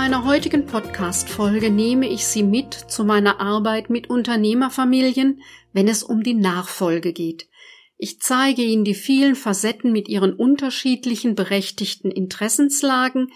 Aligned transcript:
Meiner 0.00 0.24
heutigen 0.24 0.64
Podcast-Folge 0.64 1.68
nehme 1.68 2.08
ich 2.08 2.24
Sie 2.24 2.42
mit 2.42 2.72
zu 2.72 3.04
meiner 3.04 3.38
Arbeit 3.38 3.90
mit 3.90 4.08
Unternehmerfamilien, 4.08 5.42
wenn 5.74 5.88
es 5.88 6.02
um 6.02 6.22
die 6.22 6.32
Nachfolge 6.32 7.12
geht. 7.12 7.50
Ich 7.98 8.18
zeige 8.18 8.62
Ihnen 8.62 8.82
die 8.82 8.94
vielen 8.94 9.34
Facetten 9.34 9.92
mit 9.92 10.08
ihren 10.08 10.32
unterschiedlichen 10.32 11.34
berechtigten 11.34 12.10
Interessenslagen, 12.10 13.30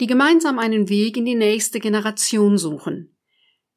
die 0.00 0.08
gemeinsam 0.08 0.58
einen 0.58 0.88
Weg 0.88 1.16
in 1.16 1.26
die 1.26 1.36
nächste 1.36 1.78
Generation 1.78 2.58
suchen. 2.58 3.16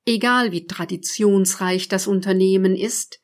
Egal 0.04 0.52
wie 0.52 0.66
traditionsreich 0.66 1.88
das 1.88 2.08
Unternehmen 2.08 2.76
ist, 2.76 3.22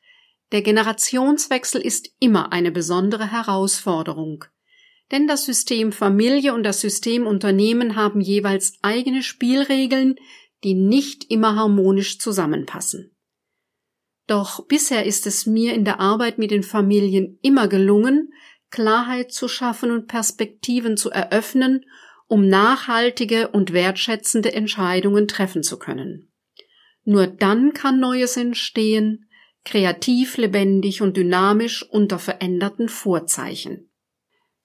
der 0.52 0.62
Generationswechsel 0.62 1.80
ist 1.80 2.10
immer 2.20 2.52
eine 2.52 2.70
besondere 2.70 3.32
Herausforderung. 3.32 4.44
Denn 5.10 5.26
das 5.26 5.44
System 5.44 5.92
Familie 5.92 6.54
und 6.54 6.62
das 6.62 6.80
System 6.80 7.26
Unternehmen 7.26 7.96
haben 7.96 8.20
jeweils 8.20 8.74
eigene 8.82 9.22
Spielregeln, 9.22 10.16
die 10.62 10.74
nicht 10.74 11.30
immer 11.30 11.56
harmonisch 11.56 12.18
zusammenpassen. 12.18 13.16
Doch 14.26 14.66
bisher 14.66 15.06
ist 15.06 15.26
es 15.26 15.46
mir 15.46 15.74
in 15.74 15.84
der 15.84 15.98
Arbeit 15.98 16.38
mit 16.38 16.52
den 16.52 16.62
Familien 16.62 17.38
immer 17.42 17.66
gelungen, 17.66 18.32
Klarheit 18.70 19.32
zu 19.32 19.48
schaffen 19.48 19.90
und 19.90 20.06
Perspektiven 20.06 20.96
zu 20.96 21.10
eröffnen, 21.10 21.84
um 22.28 22.46
nachhaltige 22.46 23.48
und 23.48 23.72
wertschätzende 23.72 24.52
Entscheidungen 24.52 25.26
treffen 25.26 25.64
zu 25.64 25.80
können. 25.80 26.30
Nur 27.02 27.26
dann 27.26 27.72
kann 27.72 27.98
Neues 27.98 28.36
entstehen, 28.36 29.28
kreativ, 29.64 30.36
lebendig 30.36 31.02
und 31.02 31.16
dynamisch 31.16 31.82
unter 31.90 32.20
veränderten 32.20 32.88
Vorzeichen. 32.88 33.89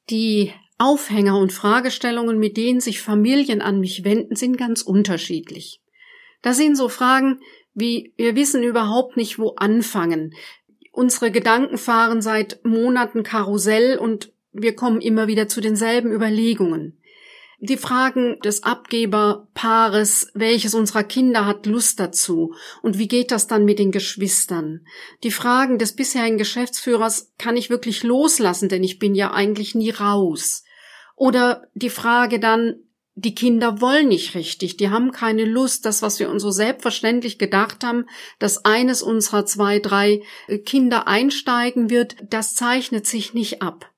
Die 0.10 0.54
Aufhänger 0.78 1.38
und 1.38 1.54
Fragestellungen, 1.54 2.38
mit 2.38 2.58
denen 2.58 2.80
sich 2.80 3.02
Familien 3.02 3.62
an 3.62 3.80
mich 3.80 4.04
wenden, 4.04 4.36
sind 4.36 4.58
ganz 4.58 4.82
unterschiedlich. 4.82 5.82
Da 6.42 6.54
sind 6.54 6.76
so 6.76 6.90
Fragen 6.90 7.40
wie 7.76 8.14
wir 8.16 8.36
wissen 8.36 8.64
überhaupt 8.64 9.18
nicht, 9.18 9.38
wo 9.38 9.50
anfangen. 9.58 10.34
Unsere 10.92 11.30
Gedanken 11.30 11.78
fahren 11.78 12.22
seit 12.22 12.64
Monaten 12.64 13.22
Karussell 13.22 13.98
und 14.00 14.32
wir 14.54 14.76
kommen 14.76 15.02
immer 15.02 15.28
wieder 15.28 15.50
zu 15.50 15.60
denselben 15.60 16.12
Überlegungen. 16.12 16.98
Die 17.66 17.78
Fragen 17.78 18.40
des 18.42 18.62
Abgeberpaares, 18.62 20.30
welches 20.36 20.76
unserer 20.76 21.04
Kinder 21.04 21.48
hat 21.48 21.66
Lust 21.66 22.00
dazu 22.00 22.54
und 22.84 23.00
wie 23.00 23.08
geht 23.08 23.32
das 23.32 23.48
dann 23.48 23.66
mit 23.66 23.80
den 23.80 23.92
Geschwistern? 23.92 24.86
Die 25.24 25.32
Fragen 25.32 25.80
des 25.80 25.96
bisherigen 25.96 26.38
Geschäftsführers 26.38 27.34
kann 27.40 27.58
ich 27.58 27.72
wirklich 27.72 28.04
loslassen, 28.04 28.70
denn 28.70 28.84
ich 28.84 29.00
bin 29.00 29.16
ja 29.16 29.32
eigentlich 29.32 29.74
nie 29.74 29.90
raus. 29.90 30.64
Oder 31.16 31.68
die 31.74 31.90
Frage 31.90 32.40
dann, 32.40 32.76
die 33.16 33.34
Kinder 33.34 33.82
wollen 33.82 34.10
nicht 34.10 34.36
richtig, 34.36 34.78
die 34.78 34.92
haben 34.92 35.12
keine 35.12 35.46
Lust, 35.46 35.88
das, 35.88 36.04
was 36.04 36.20
wir 36.20 36.30
uns 36.30 36.44
so 36.44 36.52
selbstverständlich 36.52 37.40
gedacht 37.40 37.84
haben, 37.84 38.06
dass 38.38 38.64
eines 38.64 39.02
unserer 39.02 39.48
zwei, 39.48 39.80
drei 39.80 40.22
Kinder 40.66 41.08
einsteigen 41.08 41.90
wird, 41.90 42.16
das 42.30 42.54
zeichnet 42.54 43.08
sich 43.08 43.34
nicht 43.34 43.64
ab. 43.64 43.90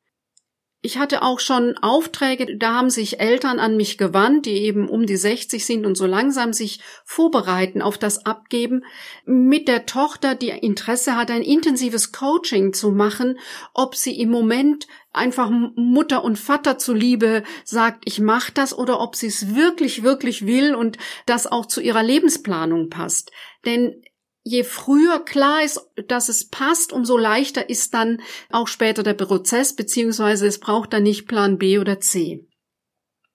Ich 0.88 0.98
hatte 0.98 1.22
auch 1.22 1.42
schon 1.42 1.78
Aufträge, 1.80 2.56
da 2.56 2.76
haben 2.76 2.90
sich 2.90 3.20
Eltern 3.20 3.60
an 3.60 3.76
mich 3.76 3.98
gewandt, 3.98 4.46
die 4.46 4.54
eben 4.54 4.88
um 4.88 5.06
die 5.06 5.18
60 5.18 5.66
sind 5.66 5.86
und 5.86 5.96
so 5.96 6.06
langsam 6.06 6.54
sich 6.54 6.80
vorbereiten 7.04 7.82
auf 7.82 7.98
das 7.98 8.26
Abgeben, 8.26 8.86
mit 9.26 9.68
der 9.68 9.86
Tochter, 9.86 10.34
die 10.34 10.48
Interesse 10.48 11.18
hat, 11.18 11.30
ein 11.30 11.42
intensives 11.42 12.14
Coaching 12.14 12.72
zu 12.72 12.92
machen, 12.92 13.38
ob 13.74 13.96
sie 13.96 14.18
im 14.18 14.30
Moment 14.30 14.88
einfach 15.12 15.50
Mutter 15.50 16.24
und 16.24 16.40
Vater 16.40 16.78
zuliebe 16.78 17.44
sagt, 17.66 18.04
ich 18.06 18.22
mache 18.22 18.54
das 18.54 18.74
oder 18.74 19.02
ob 19.02 19.18
sie 19.18 19.28
es 19.28 19.56
wirklich, 19.56 20.04
wirklich 20.04 20.46
will 20.46 20.74
und 20.74 20.98
das 21.26 21.48
auch 21.48 21.66
zu 21.66 21.82
ihrer 21.82 22.04
Lebensplanung 22.04 22.90
passt. 22.90 23.34
Denn 23.66 24.02
je 24.48 24.64
früher 24.64 25.20
klar 25.20 25.64
ist, 25.64 25.82
dass 26.08 26.30
es 26.30 26.50
passt, 26.50 26.94
umso 26.94 27.18
leichter 27.18 27.70
ist 27.70 27.94
dann 27.94 28.22
auch 28.50 28.68
später 28.68 29.04
der 29.04 29.14
Prozess, 29.14 29.76
beziehungsweise 29.76 30.48
es 30.48 30.60
braucht 30.60 30.94
dann 30.94 31.04
nicht 31.04 31.28
Plan 31.28 31.58
B 31.58 31.80
oder 31.80 32.00
C. 32.00 32.48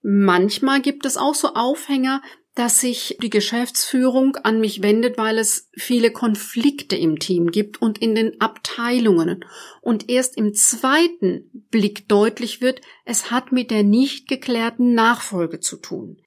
Manchmal 0.01 0.81
gibt 0.81 1.05
es 1.05 1.15
auch 1.15 1.35
so 1.35 1.53
Aufhänger, 1.53 2.21
dass 2.55 2.81
sich 2.81 3.17
die 3.21 3.29
Geschäftsführung 3.29 4.35
an 4.37 4.59
mich 4.59 4.83
wendet, 4.83 5.17
weil 5.17 5.39
es 5.39 5.69
viele 5.75 6.11
Konflikte 6.11 6.95
im 6.95 7.17
Team 7.17 7.49
gibt 7.49 7.81
und 7.81 7.99
in 7.99 8.13
den 8.13 8.39
Abteilungen. 8.41 9.45
Und 9.81 10.09
erst 10.09 10.37
im 10.37 10.53
zweiten 10.53 11.49
Blick 11.71 12.07
deutlich 12.07 12.61
wird, 12.61 12.81
es 13.05 13.31
hat 13.31 13.51
mit 13.51 13.71
der 13.71 13.83
nicht 13.83 14.27
geklärten 14.27 14.93
Nachfolge 14.93 15.61
zu 15.61 15.77
tun. 15.77 16.21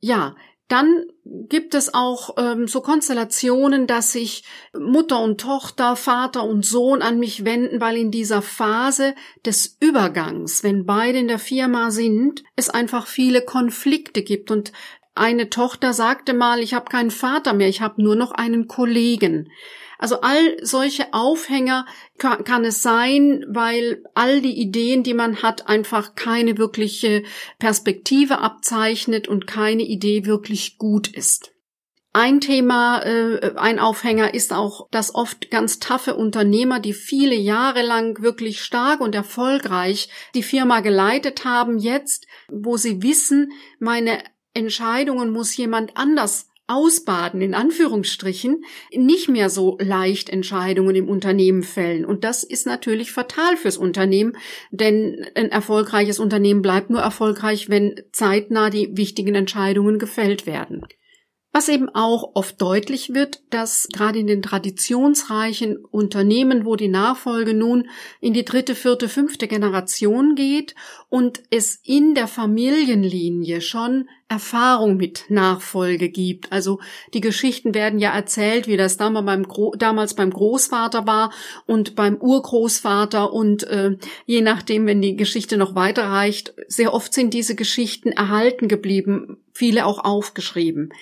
Ja, 0.00 0.36
dann 0.68 1.04
gibt 1.24 1.74
es 1.74 1.92
auch 1.92 2.36
ähm, 2.38 2.66
so 2.68 2.80
Konstellationen, 2.80 3.86
dass 3.86 4.12
sich 4.12 4.44
Mutter 4.78 5.20
und 5.20 5.40
Tochter, 5.40 5.94
Vater 5.94 6.44
und 6.44 6.64
Sohn 6.64 7.02
an 7.02 7.18
mich 7.18 7.44
wenden, 7.44 7.80
weil 7.80 7.96
in 7.96 8.10
dieser 8.10 8.40
Phase 8.40 9.14
des 9.44 9.76
Übergangs, 9.80 10.62
wenn 10.62 10.86
beide 10.86 11.18
in 11.18 11.28
der 11.28 11.38
Firma 11.38 11.90
sind, 11.90 12.44
es 12.56 12.70
einfach 12.70 13.06
viele 13.06 13.42
Konflikte 13.42 14.22
gibt. 14.22 14.50
Und 14.50 14.72
eine 15.14 15.50
Tochter 15.50 15.92
sagte 15.92 16.32
mal, 16.32 16.60
ich 16.60 16.72
habe 16.72 16.90
keinen 16.90 17.10
Vater 17.10 17.52
mehr, 17.52 17.68
ich 17.68 17.82
habe 17.82 18.02
nur 18.02 18.16
noch 18.16 18.32
einen 18.32 18.66
Kollegen. 18.66 19.50
Also 20.04 20.20
all 20.20 20.58
solche 20.60 21.14
Aufhänger 21.14 21.86
kann, 22.18 22.44
kann, 22.44 22.66
es 22.66 22.82
sein, 22.82 23.42
weil 23.48 24.04
all 24.12 24.42
die 24.42 24.52
Ideen, 24.52 25.02
die 25.02 25.14
man 25.14 25.40
hat, 25.40 25.66
einfach 25.66 26.14
keine 26.14 26.58
wirkliche 26.58 27.22
Perspektive 27.58 28.40
abzeichnet 28.40 29.28
und 29.28 29.46
keine 29.46 29.82
Idee 29.82 30.26
wirklich 30.26 30.76
gut 30.76 31.08
ist. 31.08 31.52
Ein 32.12 32.42
Thema, 32.42 33.00
äh, 33.00 33.54
ein 33.56 33.78
Aufhänger 33.78 34.34
ist 34.34 34.52
auch, 34.52 34.88
dass 34.90 35.14
oft 35.14 35.50
ganz 35.50 35.78
taffe 35.78 36.16
Unternehmer, 36.16 36.80
die 36.80 36.92
viele 36.92 37.34
Jahre 37.34 37.80
lang 37.80 38.20
wirklich 38.20 38.60
stark 38.60 39.00
und 39.00 39.14
erfolgreich 39.14 40.10
die 40.34 40.42
Firma 40.42 40.80
geleitet 40.80 41.46
haben, 41.46 41.78
jetzt, 41.78 42.26
wo 42.50 42.76
sie 42.76 43.02
wissen, 43.02 43.52
meine 43.78 44.18
Entscheidungen 44.52 45.30
muss 45.30 45.56
jemand 45.56 45.96
anders 45.96 46.50
ausbaden, 46.66 47.42
in 47.42 47.54
Anführungsstrichen, 47.54 48.64
nicht 48.94 49.28
mehr 49.28 49.50
so 49.50 49.76
leicht 49.80 50.30
Entscheidungen 50.30 50.96
im 50.96 51.08
Unternehmen 51.08 51.62
fällen. 51.62 52.04
Und 52.04 52.24
das 52.24 52.42
ist 52.42 52.66
natürlich 52.66 53.12
fatal 53.12 53.56
fürs 53.56 53.76
Unternehmen, 53.76 54.36
denn 54.70 55.26
ein 55.34 55.50
erfolgreiches 55.50 56.18
Unternehmen 56.18 56.62
bleibt 56.62 56.90
nur 56.90 57.00
erfolgreich, 57.00 57.68
wenn 57.68 58.00
zeitnah 58.12 58.70
die 58.70 58.96
wichtigen 58.96 59.34
Entscheidungen 59.34 59.98
gefällt 59.98 60.46
werden. 60.46 60.86
Was 61.56 61.68
eben 61.68 61.88
auch 61.88 62.32
oft 62.34 62.60
deutlich 62.60 63.14
wird, 63.14 63.40
dass 63.50 63.86
gerade 63.92 64.18
in 64.18 64.26
den 64.26 64.42
traditionsreichen 64.42 65.76
Unternehmen, 65.76 66.64
wo 66.64 66.74
die 66.74 66.88
Nachfolge 66.88 67.54
nun 67.54 67.88
in 68.20 68.32
die 68.32 68.44
dritte, 68.44 68.74
vierte, 68.74 69.08
fünfte 69.08 69.46
Generation 69.46 70.34
geht 70.34 70.74
und 71.10 71.44
es 71.50 71.78
in 71.84 72.16
der 72.16 72.26
Familienlinie 72.26 73.60
schon 73.60 74.08
Erfahrung 74.26 74.96
mit 74.96 75.26
Nachfolge 75.28 76.08
gibt. 76.08 76.50
Also 76.50 76.80
die 77.12 77.20
Geschichten 77.20 77.72
werden 77.72 78.00
ja 78.00 78.12
erzählt, 78.12 78.66
wie 78.66 78.76
das 78.76 78.96
damals 78.96 80.16
beim, 80.16 80.30
Großvater 80.32 81.06
war 81.06 81.32
und 81.66 81.94
beim 81.94 82.16
Urgroßvater 82.16 83.32
und 83.32 83.62
äh, 83.62 83.96
je 84.26 84.40
nachdem, 84.40 84.86
wenn 84.86 85.00
die 85.00 85.14
Geschichte 85.14 85.56
noch 85.56 85.76
weiterreicht, 85.76 86.52
sehr 86.66 86.92
oft 86.92 87.14
sind 87.14 87.32
diese 87.32 87.54
Geschichten 87.54 88.10
erhalten 88.10 88.66
geblieben, 88.66 89.36
viele 89.52 89.86
auch 89.86 90.04
aufgeschrieben. 90.04 90.92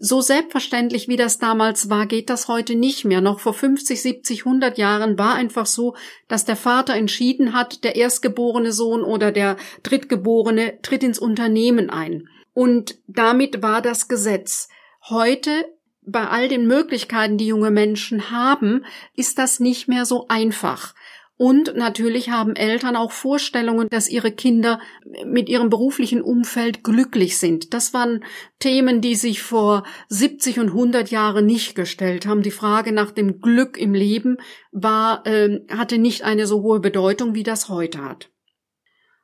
So 0.00 0.20
selbstverständlich 0.20 1.08
wie 1.08 1.16
das 1.16 1.38
damals 1.38 1.90
war, 1.90 2.06
geht 2.06 2.30
das 2.30 2.46
heute 2.46 2.76
nicht 2.76 3.04
mehr. 3.04 3.20
Noch 3.20 3.40
vor 3.40 3.52
50, 3.52 4.00
70, 4.00 4.46
100 4.46 4.78
Jahren 4.78 5.18
war 5.18 5.34
einfach 5.34 5.66
so, 5.66 5.96
dass 6.28 6.44
der 6.44 6.56
Vater 6.56 6.94
entschieden 6.94 7.52
hat, 7.52 7.82
der 7.82 7.96
erstgeborene 7.96 8.72
Sohn 8.72 9.02
oder 9.02 9.32
der 9.32 9.56
drittgeborene 9.82 10.80
tritt 10.82 11.02
ins 11.02 11.18
Unternehmen 11.18 11.90
ein. 11.90 12.28
Und 12.54 12.98
damit 13.08 13.62
war 13.62 13.82
das 13.82 14.08
Gesetz. 14.08 14.68
Heute 15.08 15.64
bei 16.02 16.28
all 16.28 16.48
den 16.48 16.66
Möglichkeiten, 16.66 17.36
die 17.36 17.46
junge 17.46 17.70
Menschen 17.70 18.30
haben, 18.30 18.84
ist 19.14 19.38
das 19.38 19.60
nicht 19.60 19.88
mehr 19.88 20.04
so 20.04 20.26
einfach. 20.28 20.94
Und 21.38 21.76
natürlich 21.76 22.30
haben 22.30 22.56
Eltern 22.56 22.96
auch 22.96 23.12
Vorstellungen, 23.12 23.88
dass 23.88 24.10
ihre 24.10 24.32
Kinder 24.32 24.80
mit 25.24 25.48
ihrem 25.48 25.70
beruflichen 25.70 26.20
Umfeld 26.20 26.82
glücklich 26.82 27.38
sind. 27.38 27.72
Das 27.72 27.94
waren 27.94 28.24
Themen, 28.58 29.00
die 29.00 29.14
sich 29.14 29.40
vor 29.40 29.84
70 30.08 30.58
und 30.58 30.70
100 30.70 31.12
Jahren 31.12 31.46
nicht 31.46 31.76
gestellt 31.76 32.26
haben. 32.26 32.42
Die 32.42 32.50
Frage 32.50 32.90
nach 32.90 33.12
dem 33.12 33.40
Glück 33.40 33.78
im 33.78 33.94
Leben 33.94 34.38
war, 34.72 35.24
äh, 35.28 35.60
hatte 35.70 35.98
nicht 35.98 36.22
eine 36.22 36.48
so 36.48 36.60
hohe 36.62 36.80
Bedeutung, 36.80 37.36
wie 37.36 37.44
das 37.44 37.68
heute 37.68 38.04
hat. 38.04 38.30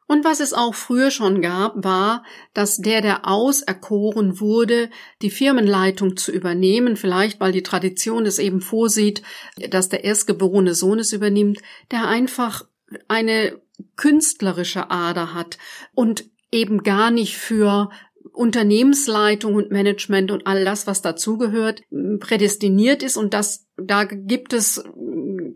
Und 0.07 0.25
was 0.25 0.41
es 0.41 0.53
auch 0.53 0.75
früher 0.75 1.11
schon 1.11 1.41
gab, 1.41 1.83
war, 1.83 2.25
dass 2.53 2.77
der, 2.77 3.01
der 3.01 3.27
auserkoren 3.27 4.39
wurde, 4.39 4.91
die 5.23 5.31
Firmenleitung 5.31 6.17
zu 6.17 6.31
übernehmen, 6.31 6.97
vielleicht 6.97 7.41
weil 7.41 7.53
die 7.53 7.63
Tradition 7.63 8.27
es 8.27 8.39
eben 8.39 8.61
vorsieht, 8.61 9.23
dass 9.71 9.89
der 9.89 10.05
erstgeborene 10.05 10.75
Sohn 10.75 10.99
es 10.99 11.13
übernimmt, 11.13 11.61
der 11.91 12.07
einfach 12.07 12.67
eine 13.09 13.61
künstlerische 13.97 14.91
Ader 14.91 15.33
hat 15.33 15.59
und 15.95 16.27
eben 16.53 16.83
gar 16.83 17.11
nicht 17.11 17.37
für 17.37 17.91
Unternehmensleitung 18.33 19.55
und 19.55 19.71
Management 19.71 20.31
und 20.31 20.47
all 20.47 20.65
das, 20.65 20.87
was 20.87 21.03
dazugehört, 21.03 21.83
prädestiniert 22.21 23.03
ist. 23.03 23.17
Und 23.17 23.33
das, 23.33 23.67
da 23.77 24.05
gibt 24.05 24.53
es, 24.53 24.85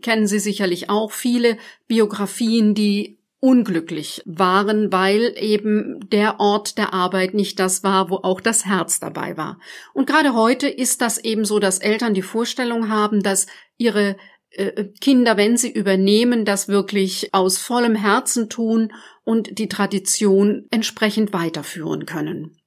kennen 0.01 0.27
Sie 0.27 0.39
sicherlich 0.39 0.89
auch 0.89 1.11
viele 1.11 1.57
Biografien, 1.87 2.73
die 2.73 3.18
unglücklich 3.39 4.21
waren, 4.25 4.91
weil 4.91 5.33
eben 5.37 6.09
der 6.09 6.39
Ort 6.39 6.77
der 6.77 6.93
Arbeit 6.93 7.33
nicht 7.33 7.59
das 7.59 7.83
war, 7.83 8.09
wo 8.09 8.15
auch 8.17 8.41
das 8.41 8.65
Herz 8.65 8.99
dabei 8.99 9.37
war. 9.37 9.59
Und 9.93 10.07
gerade 10.07 10.33
heute 10.33 10.67
ist 10.67 11.01
das 11.01 11.17
eben 11.17 11.45
so, 11.45 11.59
dass 11.59 11.79
Eltern 11.79 12.13
die 12.13 12.21
Vorstellung 12.21 12.89
haben, 12.89 13.23
dass 13.23 13.47
ihre 13.77 14.17
äh, 14.51 14.85
Kinder, 14.99 15.37
wenn 15.37 15.55
sie 15.55 15.71
übernehmen, 15.71 16.43
das 16.43 16.67
wirklich 16.67 17.33
aus 17.33 17.57
vollem 17.57 17.95
Herzen 17.95 18.49
tun 18.49 18.91
und 19.23 19.57
die 19.57 19.69
Tradition 19.69 20.65
entsprechend 20.71 21.31
weiterführen 21.31 22.05
können. 22.05 22.57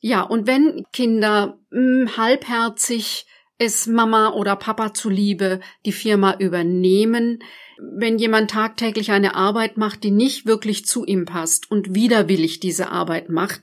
Ja, 0.00 0.22
und 0.22 0.46
wenn 0.46 0.84
Kinder 0.92 1.58
mh, 1.70 1.80
hm, 1.80 2.16
halbherzig 2.16 3.26
es 3.58 3.86
Mama 3.86 4.32
oder 4.32 4.56
Papa 4.56 4.94
zuliebe 4.94 5.60
die 5.86 5.92
Firma 5.92 6.36
übernehmen, 6.38 7.38
wenn 7.78 8.18
jemand 8.18 8.50
tagtäglich 8.50 9.10
eine 9.10 9.34
Arbeit 9.34 9.76
macht, 9.76 10.04
die 10.04 10.10
nicht 10.10 10.46
wirklich 10.46 10.86
zu 10.86 11.04
ihm 11.04 11.24
passt 11.24 11.70
und 11.70 11.94
widerwillig 11.94 12.60
diese 12.60 12.90
Arbeit 12.90 13.28
macht, 13.28 13.62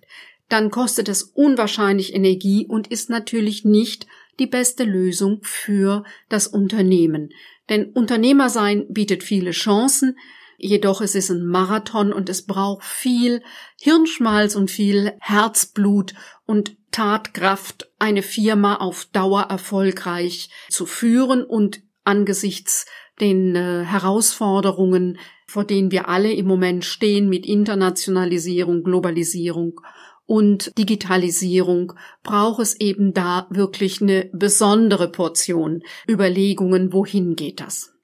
dann 0.49 0.71
kostet 0.71 1.09
es 1.09 1.23
unwahrscheinlich 1.23 2.13
Energie 2.13 2.65
und 2.67 2.87
ist 2.87 3.09
natürlich 3.09 3.65
nicht 3.65 4.07
die 4.39 4.47
beste 4.47 4.83
Lösung 4.83 5.39
für 5.43 6.03
das 6.27 6.47
Unternehmen. 6.47 7.29
Denn 7.69 7.91
Unternehmer 7.91 8.49
sein 8.49 8.85
bietet 8.89 9.23
viele 9.23 9.51
Chancen, 9.51 10.17
jedoch 10.57 11.01
es 11.01 11.15
ist 11.15 11.29
ein 11.29 11.45
Marathon 11.45 12.11
und 12.11 12.29
es 12.29 12.45
braucht 12.45 12.83
viel 12.83 13.43
Hirnschmalz 13.79 14.55
und 14.55 14.71
viel 14.71 15.13
Herzblut 15.19 16.13
und 16.45 16.75
Tatkraft, 16.91 17.89
eine 17.99 18.21
Firma 18.21 18.75
auf 18.75 19.05
Dauer 19.11 19.43
erfolgreich 19.43 20.49
zu 20.69 20.85
führen 20.85 21.43
und 21.43 21.81
angesichts 22.03 22.85
den 23.19 23.55
äh, 23.55 23.83
Herausforderungen, 23.83 25.19
vor 25.47 25.65
denen 25.65 25.91
wir 25.91 26.07
alle 26.07 26.31
im 26.31 26.47
Moment 26.47 26.85
stehen 26.85 27.29
mit 27.29 27.45
Internationalisierung, 27.45 28.83
Globalisierung 28.83 29.81
und 30.25 30.77
Digitalisierung, 30.77 31.93
braucht 32.23 32.61
es 32.61 32.79
eben 32.79 33.13
da 33.13 33.47
wirklich 33.49 34.01
eine 34.01 34.29
besondere 34.31 35.09
Portion 35.11 35.81
Überlegungen, 36.07 36.93
wohin 36.93 37.35
geht 37.35 37.59
das. 37.59 37.98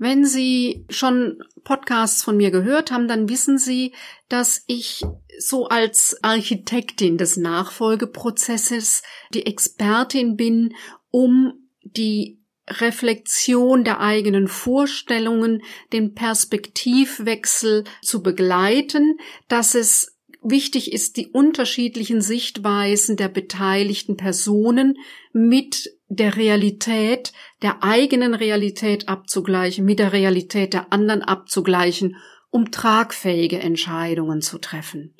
Wenn 0.00 0.24
Sie 0.24 0.86
schon 0.88 1.42
Podcasts 1.62 2.24
von 2.24 2.34
mir 2.38 2.50
gehört 2.50 2.90
haben, 2.90 3.06
dann 3.06 3.28
wissen 3.28 3.58
Sie, 3.58 3.92
dass 4.30 4.64
ich 4.66 5.04
so 5.38 5.66
als 5.66 6.16
Architektin 6.22 7.18
des 7.18 7.36
Nachfolgeprozesses 7.36 9.02
die 9.34 9.44
Expertin 9.44 10.38
bin, 10.38 10.74
um 11.10 11.68
die 11.82 12.40
Reflexion 12.66 13.84
der 13.84 14.00
eigenen 14.00 14.48
Vorstellungen, 14.48 15.62
den 15.92 16.14
Perspektivwechsel 16.14 17.84
zu 18.00 18.22
begleiten, 18.22 19.18
dass 19.48 19.74
es 19.74 20.16
wichtig 20.42 20.94
ist, 20.94 21.18
die 21.18 21.26
unterschiedlichen 21.26 22.22
Sichtweisen 22.22 23.18
der 23.18 23.28
beteiligten 23.28 24.16
Personen 24.16 24.96
mit 25.34 25.90
der 26.10 26.36
Realität, 26.36 27.32
der 27.62 27.82
eigenen 27.82 28.34
Realität 28.34 29.08
abzugleichen, 29.08 29.86
mit 29.86 29.98
der 29.98 30.12
Realität 30.12 30.74
der 30.74 30.92
anderen 30.92 31.22
abzugleichen, 31.22 32.16
um 32.50 32.70
tragfähige 32.70 33.60
Entscheidungen 33.60 34.42
zu 34.42 34.58
treffen 34.58 35.14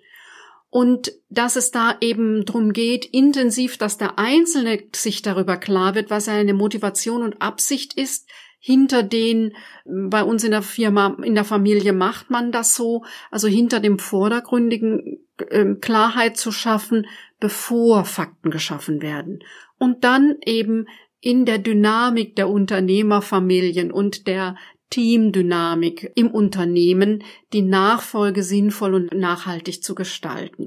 und 0.71 1.13
dass 1.29 1.57
es 1.57 1.73
da 1.73 1.97
eben 2.01 2.45
drum 2.45 2.73
geht, 2.73 3.05
intensiv, 3.05 3.77
dass 3.77 3.99
der 3.99 4.19
Einzelne 4.19 4.79
sich 4.95 5.21
darüber 5.21 5.57
klar 5.57 5.97
wird, 5.97 6.11
was 6.11 6.27
seine 6.27 6.55
Motivation 6.55 7.23
und 7.23 7.43
Absicht 7.43 7.95
ist, 7.95 8.29
hinter 8.61 9.03
den, 9.03 9.55
bei 9.85 10.23
uns 10.23 10.45
in 10.45 10.53
der 10.53 10.63
Firma, 10.63 11.17
in 11.23 11.35
der 11.35 11.45
Familie 11.45 11.93
macht 11.93 12.31
man 12.31 12.53
das 12.53 12.77
so, 12.77 13.05
also 13.31 13.49
hinter 13.49 13.81
dem 13.81 13.99
vordergründigen 13.99 15.19
äh, 15.49 15.75
Klarheit 15.81 16.37
zu 16.37 16.53
schaffen, 16.53 17.07
bevor 17.41 18.05
Fakten 18.05 18.51
geschaffen 18.51 19.03
werden. 19.03 19.41
Und 19.81 20.05
dann 20.05 20.37
eben 20.45 20.87
in 21.21 21.47
der 21.47 21.59
Dynamik 21.59 22.37
der 22.37 22.49
Unternehmerfamilien 22.49 23.91
und 23.91 24.29
der 24.29 24.57
Teamdynamik 24.91 26.13
im 26.15 26.31
Unternehmen, 26.31 27.25
die 27.53 27.63
Nachfolge 27.63 28.43
sinnvoll 28.43 28.95
und 28.95 29.13
nachhaltig 29.13 29.83
zu 29.83 29.95
gestalten. 29.95 30.67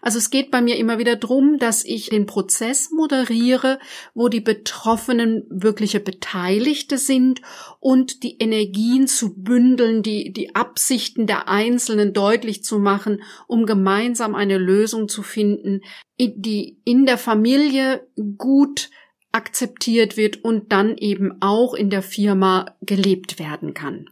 Also 0.00 0.18
es 0.18 0.30
geht 0.30 0.50
bei 0.50 0.60
mir 0.60 0.76
immer 0.76 0.98
wieder 0.98 1.16
drum, 1.16 1.58
dass 1.58 1.84
ich 1.84 2.10
den 2.10 2.26
Prozess 2.26 2.90
moderiere, 2.90 3.78
wo 4.14 4.28
die 4.28 4.40
Betroffenen 4.40 5.44
wirkliche 5.50 6.00
Beteiligte 6.00 6.98
sind 6.98 7.40
und 7.80 8.22
die 8.22 8.38
Energien 8.38 9.06
zu 9.06 9.34
bündeln, 9.34 10.02
die, 10.02 10.32
die 10.32 10.54
Absichten 10.54 11.26
der 11.26 11.48
Einzelnen 11.48 12.12
deutlich 12.12 12.64
zu 12.64 12.78
machen, 12.78 13.22
um 13.46 13.66
gemeinsam 13.66 14.34
eine 14.34 14.58
Lösung 14.58 15.08
zu 15.08 15.22
finden, 15.22 15.82
die 16.18 16.78
in 16.84 17.06
der 17.06 17.18
Familie 17.18 18.06
gut 18.38 18.90
akzeptiert 19.32 20.16
wird 20.16 20.44
und 20.44 20.72
dann 20.72 20.96
eben 20.96 21.40
auch 21.40 21.74
in 21.74 21.90
der 21.90 22.02
Firma 22.02 22.76
gelebt 22.82 23.38
werden 23.38 23.74
kann. 23.74 24.06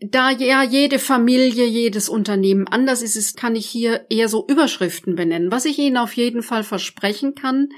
Da 0.00 0.30
ja 0.30 0.62
jede 0.62 1.00
Familie, 1.00 1.64
jedes 1.64 2.08
Unternehmen 2.08 2.68
anders 2.68 3.02
ist, 3.02 3.16
ist, 3.16 3.36
kann 3.36 3.56
ich 3.56 3.66
hier 3.66 4.06
eher 4.10 4.28
so 4.28 4.46
Überschriften 4.46 5.16
benennen. 5.16 5.50
Was 5.50 5.64
ich 5.64 5.78
Ihnen 5.78 5.96
auf 5.96 6.12
jeden 6.12 6.42
Fall 6.42 6.62
versprechen 6.62 7.34
kann, 7.34 7.70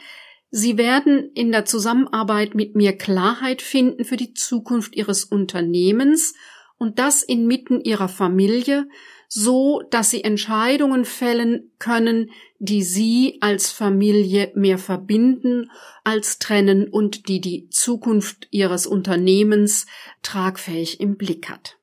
Sie 0.50 0.76
werden 0.76 1.31
in 1.34 1.50
der 1.50 1.64
Zusammenarbeit 1.64 2.55
mit 2.55 2.75
mir 2.75 2.93
Klarheit 2.93 3.62
finden 3.62 4.05
für 4.05 4.19
die 4.19 4.34
Zukunft 4.34 4.96
Ihres 4.96 5.24
Unternehmens 5.24 6.34
und 6.77 6.98
das 6.98 7.22
inmitten 7.22 7.81
Ihrer 7.81 8.08
Familie, 8.08 8.86
so 9.29 9.81
dass 9.91 10.10
Sie 10.10 10.22
Entscheidungen 10.22 11.06
fällen 11.06 11.70
können, 11.79 12.32
die 12.58 12.82
Sie 12.82 13.39
als 13.41 13.70
Familie 13.70 14.53
mehr 14.55 14.77
verbinden 14.77 15.70
als 16.05 16.39
trennen 16.39 16.89
und 16.89 17.29
die 17.29 17.41
die 17.41 17.70
Zukunft 17.70 18.48
Ihres 18.50 18.86
Unternehmens 18.86 19.86
tragfähig 20.22 21.00
im 21.00 21.17
Blick 21.17 21.48
hat. 21.48 21.80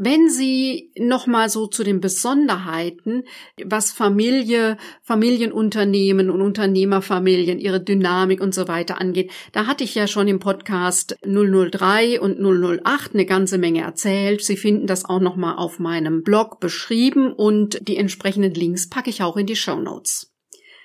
Wenn 0.00 0.30
Sie 0.30 0.92
nochmal 0.96 1.48
so 1.48 1.66
zu 1.66 1.82
den 1.82 2.00
Besonderheiten, 2.00 3.24
was 3.64 3.90
Familie, 3.90 4.76
Familienunternehmen 5.02 6.30
und 6.30 6.40
Unternehmerfamilien, 6.40 7.58
ihre 7.58 7.82
Dynamik 7.82 8.40
und 8.40 8.54
so 8.54 8.68
weiter 8.68 9.00
angeht, 9.00 9.32
da 9.50 9.66
hatte 9.66 9.82
ich 9.82 9.96
ja 9.96 10.06
schon 10.06 10.28
im 10.28 10.38
Podcast 10.38 11.16
003 11.24 12.20
und 12.20 12.38
008 12.38 13.14
eine 13.14 13.26
ganze 13.26 13.58
Menge 13.58 13.80
erzählt. 13.80 14.44
Sie 14.44 14.56
finden 14.56 14.86
das 14.86 15.04
auch 15.04 15.18
nochmal 15.18 15.56
auf 15.56 15.80
meinem 15.80 16.22
Blog 16.22 16.60
beschrieben 16.60 17.32
und 17.32 17.88
die 17.88 17.96
entsprechenden 17.96 18.54
Links 18.54 18.88
packe 18.88 19.10
ich 19.10 19.24
auch 19.24 19.36
in 19.36 19.46
die 19.46 19.56
Show 19.56 19.80
Notes. 19.80 20.32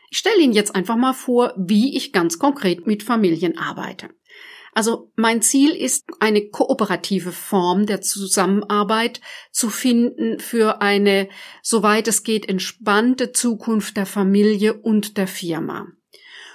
Ich 0.09 0.17
stelle 0.17 0.41
Ihnen 0.41 0.53
jetzt 0.53 0.75
einfach 0.75 0.95
mal 0.95 1.13
vor, 1.13 1.53
wie 1.55 1.95
ich 1.95 2.13
ganz 2.13 2.39
konkret 2.39 2.87
mit 2.87 3.03
Familien 3.03 3.59
arbeite. 3.59 4.09
Also 4.75 5.11
mein 5.15 5.41
Ziel 5.41 5.71
ist, 5.71 6.05
eine 6.19 6.49
kooperative 6.49 7.31
Form 7.31 7.85
der 7.85 8.01
Zusammenarbeit 8.01 9.21
zu 9.51 9.69
finden 9.69 10.39
für 10.39 10.81
eine, 10.81 11.29
soweit 11.61 12.07
es 12.07 12.23
geht, 12.23 12.49
entspannte 12.49 13.31
Zukunft 13.31 13.97
der 13.97 14.05
Familie 14.05 14.73
und 14.73 15.17
der 15.17 15.27
Firma. 15.27 15.87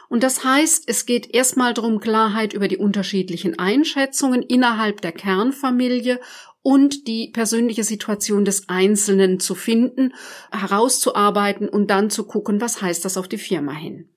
Und 0.08 0.22
das 0.22 0.42
heißt, 0.42 0.84
es 0.86 1.04
geht 1.06 1.34
erstmal 1.34 1.74
darum, 1.74 2.00
Klarheit 2.00 2.54
über 2.54 2.66
die 2.66 2.78
unterschiedlichen 2.78 3.58
Einschätzungen 3.58 4.42
innerhalb 4.42 5.02
der 5.02 5.12
Kernfamilie 5.12 6.18
und 6.62 7.06
die 7.06 7.30
persönliche 7.30 7.84
Situation 7.84 8.44
des 8.44 8.68
Einzelnen 8.68 9.38
zu 9.38 9.54
finden, 9.54 10.14
herauszuarbeiten 10.50 11.68
und 11.68 11.90
dann 11.90 12.10
zu 12.10 12.24
gucken, 12.24 12.60
was 12.60 12.82
heißt 12.82 13.04
das 13.04 13.16
auf 13.16 13.28
die 13.28 13.38
Firma 13.38 13.72
hin. 13.72 14.08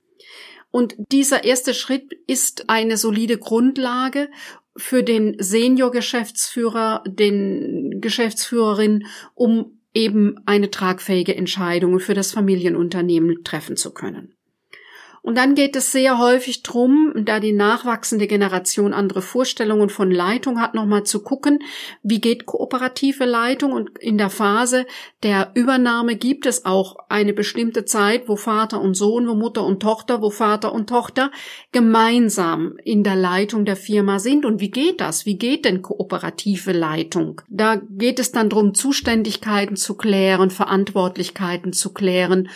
Und 0.71 0.95
dieser 1.11 1.43
erste 1.43 1.73
Schritt 1.73 2.13
ist 2.27 2.69
eine 2.69 2.97
solide 2.97 3.37
Grundlage, 3.37 4.29
für 4.77 5.03
den 5.03 5.35
Senior-Geschäftsführer, 5.37 7.03
den 7.05 7.99
Geschäftsführerin, 7.99 9.05
um 9.35 9.79
eben 9.93 10.37
eine 10.45 10.71
tragfähige 10.71 11.35
Entscheidung 11.35 11.99
für 11.99 12.13
das 12.13 12.31
Familienunternehmen 12.31 13.43
treffen 13.43 13.75
zu 13.75 13.93
können. 13.93 14.33
Und 15.23 15.37
dann 15.37 15.53
geht 15.53 15.75
es 15.75 15.91
sehr 15.91 16.17
häufig 16.17 16.63
drum, 16.63 17.13
da 17.15 17.39
die 17.39 17.51
nachwachsende 17.51 18.25
Generation 18.25 18.91
andere 18.91 19.21
Vorstellungen 19.21 19.89
von 19.89 20.09
Leitung 20.09 20.59
hat, 20.59 20.73
nochmal 20.73 21.03
zu 21.03 21.21
gucken, 21.21 21.59
wie 22.01 22.19
geht 22.19 22.47
kooperative 22.47 23.25
Leitung 23.25 23.71
und 23.71 23.99
in 23.99 24.17
der 24.17 24.31
Phase 24.31 24.87
der 25.21 25.51
Übernahme 25.53 26.15
gibt 26.15 26.47
es 26.47 26.65
auch 26.65 26.95
eine 27.07 27.33
bestimmte 27.33 27.85
Zeit, 27.85 28.27
wo 28.27 28.35
Vater 28.35 28.81
und 28.81 28.95
Sohn, 28.95 29.27
wo 29.27 29.35
Mutter 29.35 29.63
und 29.63 29.79
Tochter, 29.81 30.23
wo 30.23 30.31
Vater 30.31 30.73
und 30.73 30.89
Tochter 30.89 31.29
gemeinsam 31.71 32.77
in 32.83 33.03
der 33.03 33.15
Leitung 33.15 33.63
der 33.65 33.75
Firma 33.75 34.17
sind. 34.17 34.43
Und 34.43 34.59
wie 34.59 34.71
geht 34.71 35.01
das? 35.01 35.27
Wie 35.27 35.37
geht 35.37 35.65
denn 35.65 35.83
kooperative 35.83 36.71
Leitung? 36.71 37.41
Da 37.47 37.75
geht 37.75 38.19
es 38.19 38.31
dann 38.31 38.49
drum, 38.49 38.73
Zuständigkeiten 38.73 39.75
zu 39.75 39.95
klären, 39.95 40.49
Verantwortlichkeiten 40.49 41.73
zu 41.73 41.93
klären 41.93 42.49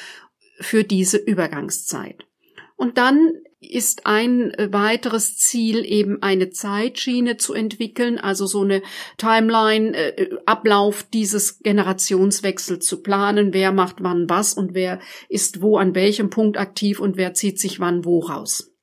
für 0.60 0.84
diese 0.84 1.18
Übergangszeit. 1.18 2.26
Und 2.76 2.98
dann 2.98 3.32
ist 3.60 4.06
ein 4.06 4.54
weiteres 4.58 5.38
Ziel 5.38 5.86
eben 5.86 6.22
eine 6.22 6.50
Zeitschiene 6.50 7.38
zu 7.38 7.54
entwickeln, 7.54 8.20
also 8.20 8.46
so 8.46 8.62
eine 8.62 8.82
Timeline, 9.18 9.96
äh, 9.96 10.30
Ablauf 10.46 11.04
dieses 11.04 11.60
Generationswechsels 11.60 12.86
zu 12.86 13.02
planen, 13.02 13.54
wer 13.54 13.72
macht 13.72 13.98
wann 14.02 14.30
was 14.30 14.54
und 14.54 14.74
wer 14.74 15.00
ist 15.30 15.62
wo 15.62 15.78
an 15.78 15.96
welchem 15.96 16.30
Punkt 16.30 16.58
aktiv 16.58 17.00
und 17.00 17.18
wer 17.18 17.34
zieht 17.34 17.60
sich 17.60 17.80
wann 17.80 18.06
wo 18.06 18.20
raus. 18.20 18.75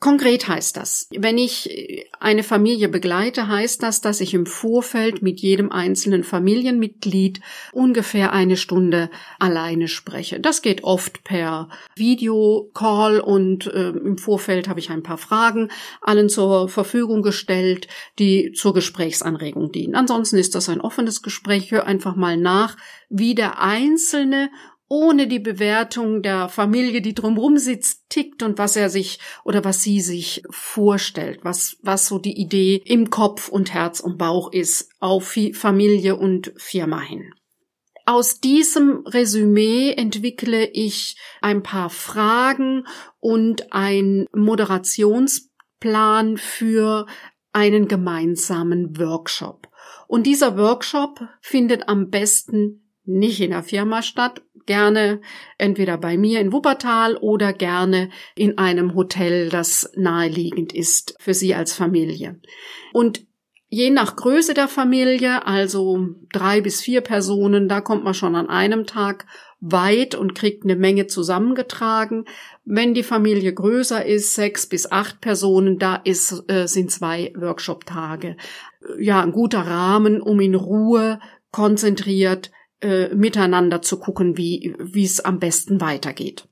Konkret 0.00 0.48
heißt 0.48 0.78
das, 0.78 1.08
wenn 1.14 1.36
ich 1.36 2.08
eine 2.20 2.42
Familie 2.42 2.88
begleite, 2.88 3.48
heißt 3.48 3.82
das, 3.82 4.00
dass 4.00 4.22
ich 4.22 4.32
im 4.32 4.46
Vorfeld 4.46 5.20
mit 5.20 5.40
jedem 5.40 5.70
einzelnen 5.70 6.24
Familienmitglied 6.24 7.42
ungefähr 7.72 8.32
eine 8.32 8.56
Stunde 8.56 9.10
alleine 9.38 9.88
spreche. 9.88 10.40
Das 10.40 10.62
geht 10.62 10.84
oft 10.84 11.22
per 11.22 11.68
Videocall 11.96 13.20
und 13.20 13.66
äh, 13.66 13.90
im 13.90 14.16
Vorfeld 14.16 14.68
habe 14.68 14.80
ich 14.80 14.88
ein 14.88 15.02
paar 15.02 15.18
Fragen 15.18 15.68
allen 16.00 16.30
zur 16.30 16.70
Verfügung 16.70 17.20
gestellt, 17.20 17.86
die 18.18 18.52
zur 18.52 18.72
Gesprächsanregung 18.72 19.70
dienen. 19.70 19.96
Ansonsten 19.96 20.38
ist 20.38 20.54
das 20.54 20.70
ein 20.70 20.80
offenes 20.80 21.20
Gespräch. 21.20 21.72
Hör 21.72 21.86
einfach 21.86 22.16
mal 22.16 22.38
nach, 22.38 22.78
wie 23.10 23.34
der 23.34 23.60
Einzelne 23.60 24.48
ohne 24.90 25.28
die 25.28 25.38
Bewertung 25.38 26.20
der 26.20 26.48
Familie, 26.48 27.00
die 27.00 27.14
drumherum 27.14 27.58
sitzt, 27.58 28.10
tickt 28.10 28.42
und 28.42 28.58
was 28.58 28.74
er 28.74 28.90
sich 28.90 29.20
oder 29.44 29.64
was 29.64 29.84
sie 29.84 30.00
sich 30.00 30.42
vorstellt, 30.50 31.44
was, 31.44 31.76
was 31.80 32.08
so 32.08 32.18
die 32.18 32.36
Idee 32.36 32.82
im 32.84 33.08
Kopf 33.08 33.48
und 33.48 33.72
Herz 33.72 34.00
und 34.00 34.18
Bauch 34.18 34.52
ist 34.52 34.90
auf 34.98 35.38
Familie 35.54 36.16
und 36.16 36.52
Firma 36.56 37.00
hin. 37.00 37.32
Aus 38.04 38.40
diesem 38.40 39.06
Resümee 39.06 39.92
entwickle 39.92 40.66
ich 40.66 41.16
ein 41.40 41.62
paar 41.62 41.88
Fragen 41.88 42.84
und 43.20 43.72
ein 43.72 44.26
Moderationsplan 44.34 46.36
für 46.36 47.06
einen 47.52 47.86
gemeinsamen 47.86 48.98
Workshop. 48.98 49.68
Und 50.08 50.26
dieser 50.26 50.58
Workshop 50.58 51.20
findet 51.40 51.88
am 51.88 52.10
besten 52.10 52.89
nicht 53.04 53.40
in 53.40 53.50
der 53.50 53.62
Firma 53.62 54.02
statt, 54.02 54.42
gerne 54.66 55.20
entweder 55.58 55.98
bei 55.98 56.16
mir 56.16 56.40
in 56.40 56.52
Wuppertal 56.52 57.16
oder 57.16 57.52
gerne 57.52 58.10
in 58.36 58.58
einem 58.58 58.94
Hotel, 58.94 59.48
das 59.48 59.90
naheliegend 59.96 60.72
ist 60.72 61.14
für 61.18 61.34
Sie 61.34 61.54
als 61.54 61.72
Familie. 61.72 62.40
Und 62.92 63.26
Je 63.72 63.90
nach 63.90 64.16
Größe 64.16 64.52
der 64.52 64.66
Familie, 64.66 65.46
also 65.46 66.08
drei 66.32 66.60
bis 66.60 66.80
vier 66.80 67.02
Personen, 67.02 67.68
da 67.68 67.80
kommt 67.80 68.02
man 68.02 68.14
schon 68.14 68.34
an 68.34 68.48
einem 68.48 68.84
Tag 68.84 69.26
weit 69.60 70.16
und 70.16 70.34
kriegt 70.34 70.64
eine 70.64 70.74
Menge 70.74 71.06
zusammengetragen. 71.06 72.24
Wenn 72.64 72.94
die 72.94 73.04
Familie 73.04 73.54
größer 73.54 74.04
ist, 74.04 74.34
sechs 74.34 74.66
bis 74.66 74.90
acht 74.90 75.20
Personen, 75.20 75.78
da 75.78 75.94
ist, 75.94 76.50
äh, 76.50 76.66
sind 76.66 76.90
zwei 76.90 77.32
Workshop-Tage. 77.36 78.36
Ja, 78.98 79.22
ein 79.22 79.30
guter 79.30 79.60
Rahmen, 79.60 80.20
um 80.20 80.40
in 80.40 80.56
Ruhe 80.56 81.20
konzentriert 81.52 82.50
äh, 82.80 83.14
miteinander 83.14 83.82
zu 83.82 83.98
gucken, 83.98 84.36
wie 84.36 84.74
wie 84.78 85.04
es 85.04 85.20
am 85.20 85.38
besten 85.38 85.80
weitergeht. 85.80 86.48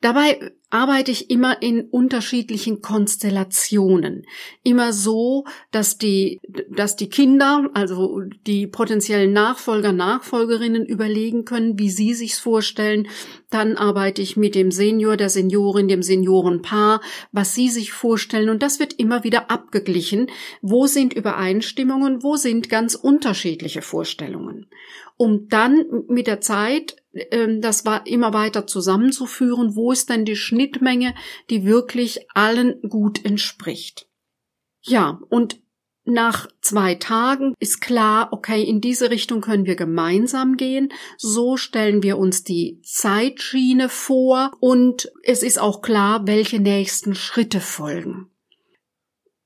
Dabei 0.00 0.52
arbeite 0.70 1.10
ich 1.10 1.30
immer 1.30 1.60
in 1.60 1.82
unterschiedlichen 1.82 2.80
Konstellationen. 2.80 4.24
Immer 4.62 4.92
so, 4.92 5.44
dass 5.72 5.98
die, 5.98 6.40
dass 6.70 6.94
die 6.94 7.10
Kinder, 7.10 7.68
also 7.74 8.22
die 8.46 8.68
potenziellen 8.68 9.32
Nachfolger, 9.32 9.92
Nachfolgerinnen 9.92 10.86
überlegen 10.86 11.44
können, 11.44 11.78
wie 11.78 11.90
sie 11.90 12.14
sich's 12.14 12.38
vorstellen. 12.38 13.08
Dann 13.50 13.76
arbeite 13.76 14.22
ich 14.22 14.36
mit 14.36 14.54
dem 14.54 14.70
Senior, 14.70 15.16
der 15.16 15.28
Seniorin, 15.28 15.88
dem 15.88 16.02
Seniorenpaar, 16.02 17.00
was 17.32 17.54
sie 17.54 17.68
sich 17.68 17.92
vorstellen. 17.92 18.48
Und 18.48 18.62
das 18.62 18.78
wird 18.78 18.92
immer 18.92 19.24
wieder 19.24 19.50
abgeglichen. 19.50 20.28
Wo 20.62 20.86
sind 20.86 21.12
Übereinstimmungen? 21.12 22.22
Wo 22.22 22.36
sind 22.36 22.70
ganz 22.70 22.94
unterschiedliche 22.94 23.82
Vorstellungen? 23.82 24.66
Um 25.16 25.48
dann 25.48 25.84
mit 26.08 26.28
der 26.28 26.40
Zeit 26.40 26.96
ähm, 27.12 27.60
das 27.60 27.84
war 27.84 28.06
immer 28.06 28.32
weiter 28.32 28.66
zusammenzuführen, 28.66 29.74
wo 29.74 29.90
ist 29.92 30.10
denn 30.10 30.24
die 30.24 30.36
Schnittmenge, 30.60 31.14
die 31.48 31.64
wirklich 31.64 32.26
allen 32.34 32.80
gut 32.82 33.24
entspricht. 33.24 34.08
Ja, 34.82 35.20
und 35.30 35.60
nach 36.04 36.48
zwei 36.60 36.96
Tagen 36.96 37.54
ist 37.58 37.80
klar, 37.80 38.28
okay, 38.32 38.62
in 38.62 38.80
diese 38.80 39.10
Richtung 39.10 39.40
können 39.40 39.64
wir 39.66 39.76
gemeinsam 39.76 40.56
gehen. 40.56 40.92
So 41.18 41.56
stellen 41.56 42.02
wir 42.02 42.18
uns 42.18 42.42
die 42.42 42.80
Zeitschiene 42.82 43.88
vor 43.88 44.52
und 44.60 45.10
es 45.22 45.42
ist 45.42 45.58
auch 45.58 45.82
klar, 45.82 46.26
welche 46.26 46.60
nächsten 46.60 47.14
Schritte 47.14 47.60
folgen. 47.60 48.30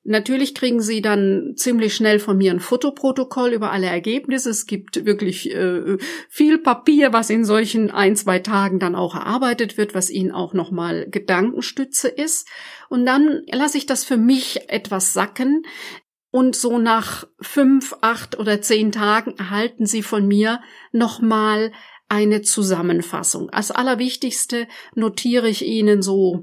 Natürlich 0.06 0.54
kriegen 0.54 0.82
Sie 0.82 1.00
dann 1.00 1.54
ziemlich 1.56 1.94
schnell 1.94 2.18
von 2.18 2.36
mir 2.36 2.50
ein 2.50 2.60
Fotoprotokoll 2.60 3.54
über 3.54 3.72
alle 3.72 3.86
Ergebnisse. 3.86 4.50
Es 4.50 4.66
gibt 4.66 5.06
wirklich 5.06 5.50
äh, 5.54 5.96
viel 6.28 6.58
Papier, 6.58 7.14
was 7.14 7.30
in 7.30 7.46
solchen 7.46 7.90
ein, 7.90 8.14
zwei 8.14 8.38
Tagen 8.38 8.78
dann 8.78 8.94
auch 8.94 9.14
erarbeitet 9.14 9.78
wird, 9.78 9.94
was 9.94 10.10
Ihnen 10.10 10.30
auch 10.30 10.52
nochmal 10.52 11.08
Gedankenstütze 11.10 12.08
ist. 12.08 12.46
Und 12.90 13.06
dann 13.06 13.42
lasse 13.50 13.78
ich 13.78 13.86
das 13.86 14.04
für 14.04 14.18
mich 14.18 14.68
etwas 14.68 15.14
sacken. 15.14 15.62
Und 16.30 16.54
so 16.54 16.78
nach 16.78 17.26
fünf, 17.40 17.94
acht 18.02 18.38
oder 18.38 18.60
zehn 18.60 18.92
Tagen 18.92 19.34
erhalten 19.38 19.86
Sie 19.86 20.02
von 20.02 20.26
mir 20.26 20.60
nochmal 20.92 21.72
eine 22.08 22.42
Zusammenfassung. 22.42 23.50
Als 23.50 23.70
allerwichtigste 23.70 24.68
notiere 24.94 25.48
ich 25.48 25.64
Ihnen 25.64 26.02
so 26.02 26.42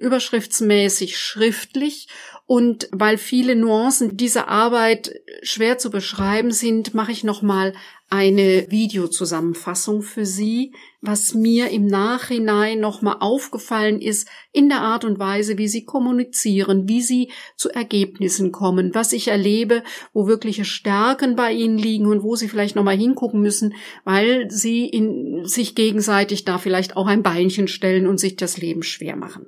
überschriftsmäßig 0.00 1.18
schriftlich 1.18 2.08
und 2.46 2.88
weil 2.92 3.18
viele 3.18 3.56
Nuancen 3.56 4.16
dieser 4.16 4.48
Arbeit 4.48 5.12
schwer 5.42 5.78
zu 5.78 5.90
beschreiben 5.90 6.52
sind, 6.52 6.94
mache 6.94 7.12
ich 7.12 7.24
nochmal 7.24 7.74
eine 8.10 8.66
Videozusammenfassung 8.70 10.02
für 10.02 10.26
Sie, 10.26 10.72
was 11.00 11.32
mir 11.32 11.70
im 11.70 11.86
Nachhinein 11.86 12.80
nochmal 12.80 13.18
aufgefallen 13.20 14.02
ist 14.02 14.28
in 14.52 14.68
der 14.68 14.80
Art 14.80 15.04
und 15.04 15.20
Weise, 15.20 15.58
wie 15.58 15.68
Sie 15.68 15.84
kommunizieren, 15.84 16.88
wie 16.88 17.02
Sie 17.02 17.30
zu 17.56 17.70
Ergebnissen 17.70 18.50
kommen, 18.50 18.94
was 18.94 19.12
ich 19.12 19.28
erlebe, 19.28 19.84
wo 20.12 20.26
wirkliche 20.26 20.64
Stärken 20.64 21.36
bei 21.36 21.52
Ihnen 21.52 21.78
liegen 21.78 22.06
und 22.06 22.24
wo 22.24 22.34
Sie 22.34 22.48
vielleicht 22.48 22.74
nochmal 22.74 22.96
hingucken 22.96 23.40
müssen, 23.40 23.74
weil 24.04 24.50
Sie 24.50 24.86
in, 24.86 25.46
sich 25.46 25.76
gegenseitig 25.76 26.44
da 26.44 26.58
vielleicht 26.58 26.96
auch 26.96 27.06
ein 27.06 27.22
Beinchen 27.22 27.68
stellen 27.68 28.08
und 28.08 28.18
sich 28.18 28.34
das 28.34 28.58
Leben 28.58 28.82
schwer 28.82 29.14
machen. 29.14 29.46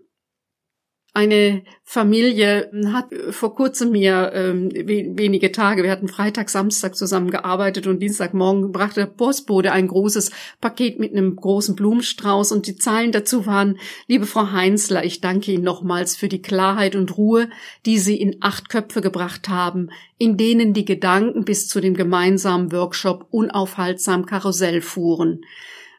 Eine 1.15 1.63
Familie 1.85 2.71
hat 2.87 3.11
vor 3.33 3.55
kurzem 3.55 3.91
mir 3.91 4.33
ähm, 4.33 4.71
wenige 4.73 5.53
Tage, 5.53 5.83
wir 5.83 5.91
hatten 5.91 6.09
Freitag, 6.09 6.49
Samstag 6.49 6.97
zusammengearbeitet 6.97 7.87
und 7.87 8.01
Dienstagmorgen 8.01 8.73
brachte 8.73 9.01
der 9.01 9.07
Postbote 9.09 9.73
ein 9.73 9.89
großes 9.89 10.31
Paket 10.63 10.99
mit 10.99 11.13
einem 11.13 11.37
großen 11.37 11.77
Blumenstrauß 11.77 12.53
und 12.53 12.67
die 12.67 12.77
Zeilen 12.77 13.13
dazu 13.13 13.45
waren, 13.45 13.79
liebe 14.07 14.25
Frau 14.25 14.53
Heinzler, 14.53 15.05
ich 15.05 15.21
danke 15.21 15.53
Ihnen 15.53 15.65
nochmals 15.65 16.17
für 16.17 16.29
die 16.29 16.41
Klarheit 16.41 16.97
und 16.97 17.19
Ruhe, 17.19 17.51
die 17.85 17.99
Sie 17.99 18.19
in 18.19 18.37
acht 18.41 18.71
Köpfe 18.71 19.03
gebracht 19.03 19.51
haben, 19.51 19.91
in 20.17 20.39
denen 20.39 20.73
die 20.73 20.87
Gedanken 20.87 21.45
bis 21.45 21.69
zu 21.69 21.83
dem 21.83 21.93
gemeinsamen 21.93 22.73
Workshop 22.73 23.27
unaufhaltsam 23.31 24.25
Karussell 24.25 24.81
fuhren. 24.81 25.45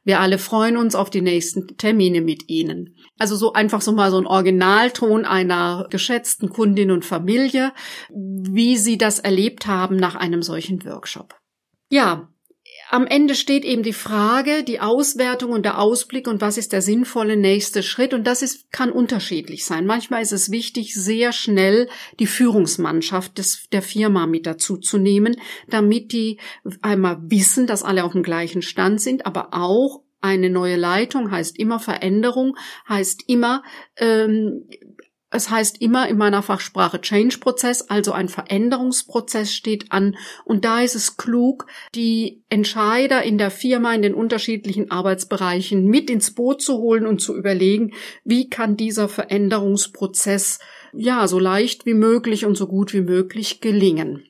Wir 0.04 0.22
alle 0.22 0.40
freuen 0.40 0.76
uns 0.76 0.96
auf 0.96 1.12
die 1.12 1.22
nächsten 1.22 1.78
Termine 1.78 2.22
mit 2.22 2.50
Ihnen. 2.50 2.96
Also 3.24 3.38
so 3.38 3.54
einfach 3.54 3.80
so 3.80 3.94
mal 3.94 4.12
so 4.12 4.18
ein 4.18 4.28
Originalton 4.28 5.24
einer 5.24 5.88
geschätzten 5.90 6.50
Kundin 6.50 6.92
und 6.92 7.06
Familie, 7.06 7.72
wie 8.10 8.76
Sie 8.76 8.98
das 8.98 9.20
erlebt 9.20 9.66
haben 9.66 9.96
nach 9.96 10.16
einem 10.16 10.42
solchen 10.42 10.84
Workshop. 10.84 11.34
Ja, 11.90 12.28
am 12.90 13.08
Ende 13.08 13.36
steht 13.36 13.64
eben 13.64 13.82
die 13.82 13.94
Frage, 13.94 14.66
die 14.66 14.82
Auswertung 14.82 15.52
und 15.52 15.64
der 15.64 15.80
Ausblick 15.80 16.28
und 16.28 16.42
was 16.42 16.58
ist 16.58 16.74
der 16.74 16.82
sinnvolle 16.82 17.38
nächste 17.38 17.82
Schritt. 17.82 18.14
Und 18.14 18.28
das 18.28 18.42
ist, 18.42 18.74
kann 18.74 18.92
unterschiedlich 18.92 19.64
sein. 19.64 19.86
Manchmal 19.86 20.22
ist 20.22 20.34
es 20.34 20.52
wichtig, 20.52 20.94
sehr 20.94 21.32
schnell 21.32 21.88
die 22.20 22.28
Führungsmannschaft 22.28 23.38
des, 23.38 23.70
der 23.72 23.84
Firma 23.84 24.28
mit 24.28 24.46
dazu 24.46 24.76
zu 24.76 24.98
nehmen, 24.98 25.38
damit 25.70 26.12
die 26.12 26.42
einmal 26.82 27.20
wissen, 27.22 27.68
dass 27.68 27.84
alle 27.84 28.04
auf 28.04 28.12
dem 28.12 28.22
gleichen 28.22 28.62
Stand 28.62 29.00
sind, 29.00 29.26
aber 29.26 29.54
auch 29.54 30.04
eine 30.24 30.50
neue 30.50 30.78
Leitung 30.78 31.32
heißt 31.32 31.60
immer 31.60 31.80
Veränderung, 31.80 32.58
heißt 32.88 33.24
immer 33.28 33.64
ähm, 33.98 34.68
es 35.34 35.50
heißt 35.50 35.82
immer 35.82 36.08
in 36.08 36.18
meiner 36.18 36.44
Fachsprache 36.44 37.02
Change-Prozess, 37.02 37.90
also 37.90 38.12
ein 38.12 38.30
Veränderungsprozess 38.30 39.52
steht 39.52 39.92
an. 39.92 40.16
Und 40.46 40.64
da 40.64 40.82
ist 40.82 40.94
es 40.94 41.18
klug, 41.18 41.66
die 41.96 42.44
Entscheider 42.50 43.24
in 43.24 43.40
der 43.40 43.50
Firma 43.50 43.96
in 43.96 44.04
den 44.04 44.14
unterschiedlichen 44.14 44.92
Arbeitsbereichen 44.92 45.88
mit 45.88 46.12
ins 46.12 46.36
Boot 46.36 46.62
zu 46.62 46.78
holen 46.78 47.08
und 47.08 47.20
zu 47.20 47.36
überlegen, 47.36 47.94
wie 48.24 48.48
kann 48.48 48.78
dieser 48.78 49.10
Veränderungsprozess 49.10 50.60
ja 50.94 51.28
so 51.28 51.40
leicht 51.40 51.88
wie 51.88 51.96
möglich 51.96 52.46
und 52.46 52.56
so 52.56 52.68
gut 52.68 52.94
wie 52.94 53.02
möglich 53.02 53.60
gelingen 53.60 54.24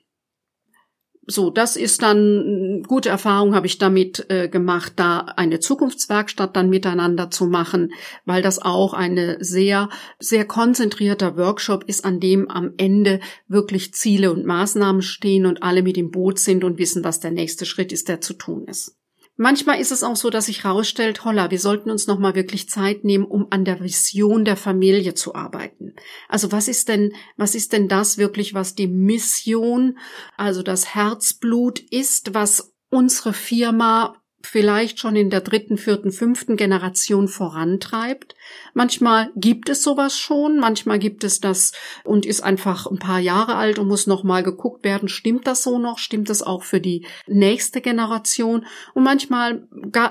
so, 1.26 1.50
das 1.50 1.76
ist 1.76 2.02
dann 2.02 2.84
gute 2.88 3.10
Erfahrung 3.10 3.56
habe 3.56 3.66
ich 3.66 3.78
damit 3.78 4.26
äh, 4.30 4.50
gemacht, 4.50 4.94
da 4.98 5.20
eine 5.20 5.60
Zukunftswerkstatt 5.60 6.56
dann 6.56 6.70
miteinander 6.70 7.32
zu 7.32 7.46
machen, 7.46 7.94
weil 8.26 8.42
das 8.42 8.60
auch 8.60 8.94
eine 8.94 9.38
sehr 9.40 9.90
sehr 10.20 10.46
konzentrierter 10.46 11.38
Workshop 11.38 11.86
ist, 11.86 12.04
an 12.04 12.20
dem 12.20 12.50
am 12.50 12.74
Ende 12.78 13.22
wirklich 13.48 13.94
Ziele 13.94 14.32
und 14.32 14.46
Maßnahmen 14.46 15.02
stehen 15.02 15.46
und 15.46 15.64
alle 15.64 15.82
mit 15.82 15.98
im 15.98 16.12
Boot 16.12 16.40
sind 16.40 16.64
und 16.64 16.78
wissen, 16.78 17.04
was 17.04 17.20
der 17.20 17.32
nächste 17.32 17.66
Schritt 17.66 17.92
ist, 17.94 18.10
der 18.10 18.20
zu 18.20 18.34
tun 18.34 18.66
ist. 18.68 18.98
Manchmal 19.36 19.80
ist 19.80 19.92
es 19.92 20.04
auch 20.04 20.16
so, 20.16 20.30
dass 20.30 20.46
sich 20.46 20.64
herausstellt, 20.64 21.26
holla, 21.26 21.50
wir 21.50 21.60
sollten 21.60 21.90
uns 21.90 22.06
nochmal 22.06 22.36
wirklich 22.36 22.70
Zeit 22.70 23.04
nehmen, 23.04 23.26
um 23.26 23.48
an 23.50 23.66
der 23.66 23.82
Vision 23.82 24.46
der 24.46 24.58
Familie 24.58 25.16
zu 25.16 25.34
arbeiten. 25.34 25.96
Also 26.30 26.52
was 26.52 26.68
ist 26.68 26.88
denn, 26.88 27.14
was 27.36 27.56
ist 27.56 27.74
denn 27.74 27.88
das 27.88 28.20
wirklich, 28.20 28.54
was 28.54 28.76
die 28.76 28.88
Mission, 28.88 29.98
also 30.38 30.62
das 30.62 30.94
Herzblut 30.94 31.80
ist, 31.80 32.36
was 32.36 32.76
unsere 32.92 33.34
Firma 33.34 34.23
vielleicht 34.46 35.00
schon 35.00 35.16
in 35.16 35.30
der 35.30 35.42
dritten, 35.42 35.78
vierten, 35.78 36.12
fünften 36.12 36.58
Generation 36.58 37.28
vorantreibt. 37.28 38.36
Manchmal 38.74 39.32
gibt 39.36 39.70
es 39.70 39.84
sowas 39.84 40.18
schon, 40.18 40.60
manchmal 40.60 41.00
gibt 41.00 41.24
es 41.24 41.40
das 41.40 41.72
und 42.04 42.26
ist 42.26 42.42
einfach 42.42 42.86
ein 42.86 43.00
paar 43.00 43.20
Jahre 43.20 43.56
alt 43.56 43.80
und 43.80 43.88
muss 43.88 44.06
nochmal 44.06 44.44
geguckt 44.44 44.84
werden, 44.84 45.08
stimmt 45.08 45.48
das 45.48 45.64
so 45.64 45.80
noch, 45.80 45.98
stimmt 45.98 46.30
das 46.30 46.42
auch 46.42 46.64
für 46.64 46.82
die 46.82 47.06
nächste 47.26 47.82
Generation 47.82 48.66
und 48.94 49.04
manchmal 49.04 49.68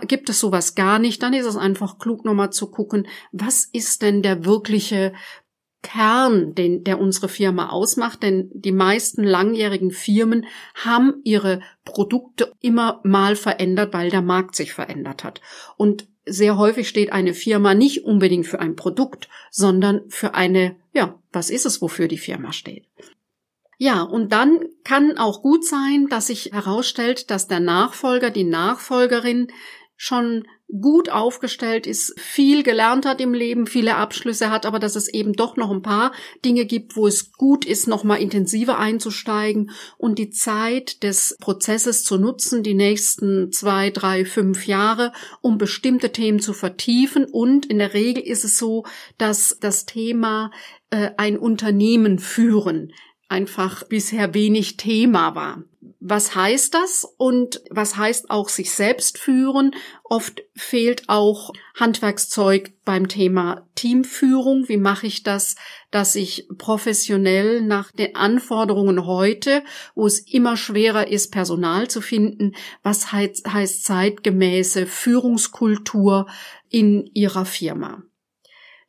gibt 0.09 0.29
es 0.31 0.41
sowas 0.41 0.75
gar 0.75 0.99
nicht, 0.99 1.23
dann 1.23 1.35
ist 1.35 1.47
es 1.47 1.57
einfach 1.57 1.99
klug 1.99 2.25
nochmal 2.25 2.51
zu 2.51 2.71
gucken, 2.71 3.07
was 3.33 3.69
ist 3.73 4.03
denn 4.03 4.23
der 4.23 4.45
wirkliche 4.45 5.13
Kern, 5.83 6.55
den, 6.55 6.85
der 6.85 7.01
unsere 7.01 7.29
Firma 7.29 7.71
ausmacht, 7.71 8.23
denn 8.23 8.51
die 8.55 8.73
meisten 8.73 9.25
langjährigen 9.25 9.91
Firmen 9.91 10.47
haben 10.75 11.21
ihre 11.25 11.61
Produkte 11.85 12.53
immer 12.61 13.01
mal 13.05 13.37
verändert, 13.37 13.93
weil 13.93 14.11
der 14.11 14.23
Markt 14.23 14.55
sich 14.55 14.73
verändert 14.73 15.25
hat. 15.25 15.41
Und 15.77 16.07
sehr 16.25 16.57
häufig 16.57 16.89
steht 16.89 17.13
eine 17.13 17.35
Firma 17.35 17.75
nicht 17.75 18.05
unbedingt 18.05 18.47
für 18.47 18.61
ein 18.61 18.77
Produkt, 18.77 19.29
sondern 19.51 20.03
für 20.09 20.35
eine, 20.35 20.77
ja, 20.93 21.19
was 21.33 21.51
ist 21.51 21.67
es, 21.67 21.83
wofür 21.83 22.07
die 22.07 22.19
Firma 22.19 22.53
steht? 22.53 22.87
Ja, 23.79 24.03
und 24.03 24.33
dann 24.33 24.61
kann 24.85 25.19
auch 25.19 25.43
gut 25.43 25.67
sein, 25.67 26.07
dass 26.09 26.29
sich 26.29 26.51
herausstellt, 26.53 27.33
dass 27.33 27.49
der 27.49 27.59
Nachfolger, 27.59 28.31
die 28.31 28.45
Nachfolgerin 28.45 29.49
schon 29.97 30.47
gut 30.81 31.11
aufgestellt 31.11 31.87
ist, 31.87 32.19
viel 32.19 32.63
gelernt 32.63 33.05
hat 33.05 33.21
im 33.21 33.35
Leben, 33.35 33.67
viele 33.67 33.97
Abschlüsse 33.97 34.51
hat, 34.51 34.65
aber 34.65 34.79
dass 34.79 34.97
es 34.97 35.09
eben 35.09 35.35
doch 35.35 35.57
noch 35.57 35.71
ein 35.71 35.83
paar 35.83 36.13
Dinge 36.45 36.65
gibt, 36.65 36.97
wo 36.97 37.07
es 37.07 37.33
gut 37.33 37.65
ist, 37.65 37.89
noch 37.89 38.05
mal 38.05 38.17
intensiver 38.17 38.79
einzusteigen 38.79 39.71
und 39.99 40.19
die 40.19 40.31
Zeit 40.31 41.03
des 41.03 41.37
Prozesses 41.41 42.05
zu 42.05 42.17
nutzen, 42.17 42.63
die 42.63 42.75
nächsten 42.75 43.53
zwei, 43.53 43.91
drei, 43.91 44.25
fünf 44.25 44.67
Jahre, 44.67 45.13
um 45.41 45.59
bestimmte 45.59 46.11
Themen 46.11 46.41
zu 46.41 46.53
vertiefen. 46.53 47.25
Und 47.25 47.67
in 47.67 47.79
der 47.79 47.93
Regel 47.95 48.23
ist 48.23 48.45
es 48.45 48.59
so, 48.59 48.85
dass 49.19 49.59
das 49.61 49.85
Thema 49.85 50.51
äh, 50.91 51.11
ein 51.17 51.39
Unternehmen 51.39 52.19
führen 52.19 52.93
einfach 53.33 53.85
bisher 53.85 54.35
wenig 54.35 54.77
Thema 54.77 55.35
war. 55.35 55.65
Was 56.05 56.35
heißt 56.35 56.75
das 56.75 57.07
und 57.17 57.63
was 57.71 57.97
heißt 57.97 58.29
auch 58.29 58.49
sich 58.49 58.73
selbst 58.73 59.19
führen? 59.19 59.73
Oft 60.03 60.43
fehlt 60.57 61.09
auch 61.09 61.53
Handwerkszeug 61.79 62.73
beim 62.85 63.07
Thema 63.07 63.69
Teamführung. 63.77 64.69
Wie 64.69 64.79
mache 64.79 65.07
ich 65.07 65.23
das, 65.23 65.55
dass 65.93 66.17
ich 66.17 66.49
professionell 66.59 67.61
nach 67.61 67.93
den 67.93 68.17
Anforderungen 68.17 69.07
heute, 69.07 69.63
wo 69.95 70.05
es 70.05 70.19
immer 70.19 70.57
schwerer 70.57 71.07
ist, 71.07 71.31
Personal 71.31 71.87
zu 71.87 72.01
finden, 72.01 72.57
was 72.83 73.13
heißt, 73.13 73.47
heißt 73.47 73.85
zeitgemäße 73.85 74.87
Führungskultur 74.87 76.27
in 76.69 77.09
Ihrer 77.15 77.45
Firma? 77.45 78.03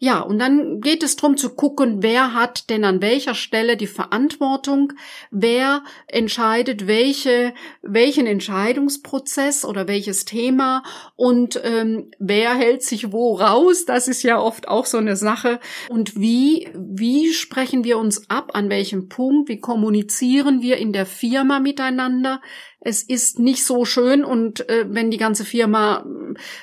Ja, 0.04 0.20
und 0.20 0.38
dann 0.38 0.82
geht 0.82 1.02
es 1.02 1.16
darum 1.16 1.38
zu 1.38 1.52
gucken, 1.52 2.04
wer 2.04 2.34
hat 2.34 2.70
denn 2.70 2.84
an 2.84 3.02
welcher 3.02 3.36
Stelle 3.36 3.78
die 3.78 3.88
Verantwortung, 3.88 4.92
wer 5.32 5.82
entscheidet 6.08 6.88
welche, 6.88 7.54
welchen 7.82 8.28
Entscheidungsprozess 8.28 9.64
oder 9.64 9.88
welches 9.88 10.26
Thema 10.26 10.84
und 11.16 11.58
ähm, 11.64 12.12
wer 12.20 12.54
hält 12.54 12.84
sich 12.84 13.14
wo 13.14 13.36
raus. 13.36 13.86
Das 13.86 14.10
ist 14.10 14.24
ja 14.24 14.42
oft 14.42 14.68
auch 14.68 14.88
so 14.88 14.98
eine 14.98 15.16
Sache. 15.16 15.62
Und 15.88 16.20
wie, 16.20 16.68
wie 16.76 17.32
sprechen 17.32 17.86
wir 17.86 17.98
uns 17.98 18.30
ab, 18.30 18.52
an 18.56 18.70
welchem 18.70 19.08
Punkt, 19.08 19.48
wie 19.48 19.62
kommunizieren 19.62 20.62
wir 20.62 20.76
in 20.80 20.92
der 20.92 21.06
Firma 21.06 21.62
miteinander, 21.62 22.42
es 22.86 23.02
ist 23.02 23.40
nicht 23.40 23.64
so 23.64 23.86
schön 23.86 24.26
und 24.26 24.68
äh, 24.70 24.86
wenn 24.90 25.10
die 25.10 25.18
ganze 25.18 25.46
Firma 25.46 26.06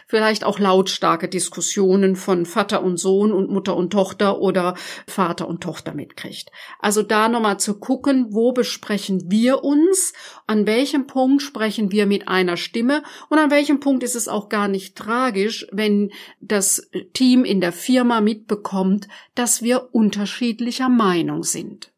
vielleicht 0.07 0.45
auch 0.45 0.59
lautstarke 0.59 1.29
Diskussionen 1.29 2.15
von 2.15 2.45
Vater 2.45 2.83
und 2.83 2.99
Sohn 2.99 3.33
und 3.33 3.51
Mutter 3.51 3.75
und 3.75 3.91
Tochter 3.91 4.39
oder 4.39 4.75
Vater 5.07 5.49
und 5.49 5.63
Tochter 5.63 5.95
mitkriegt. 5.95 6.51
Also 6.79 7.03
da 7.03 7.29
nochmal 7.29 7.59
zu 7.59 7.79
gucken, 7.79 8.27
wo 8.31 8.53
besprechen 8.53 9.31
wir 9.31 9.65
uns, 9.65 10.13
an 10.47 10.67
welchem 10.67 11.07
Punkt 11.07 11.43
sprechen 11.43 11.91
wir 11.91 12.05
mit 12.07 12.29
einer 12.29 12.59
Stimme 12.59 13.03
und 13.31 13.39
an 13.39 13.51
welchem 13.51 13.81
Punkt 13.81 14.03
ist 14.03 14.15
es 14.15 14.29
auch 14.29 14.51
gar 14.51 14.69
nicht 14.69 14.97
tragisch, 14.97 15.67
wenn 15.73 16.11
das 16.41 16.91
Team 17.15 17.45
in 17.45 17.63
der 17.63 17.73
Firma 17.73 18.21
mitbekommt, 18.21 19.09
dass 19.35 19.63
wir 19.63 19.89
unterschiedlicher 19.93 20.91
Meinung 20.91 21.45
sind. 21.45 21.91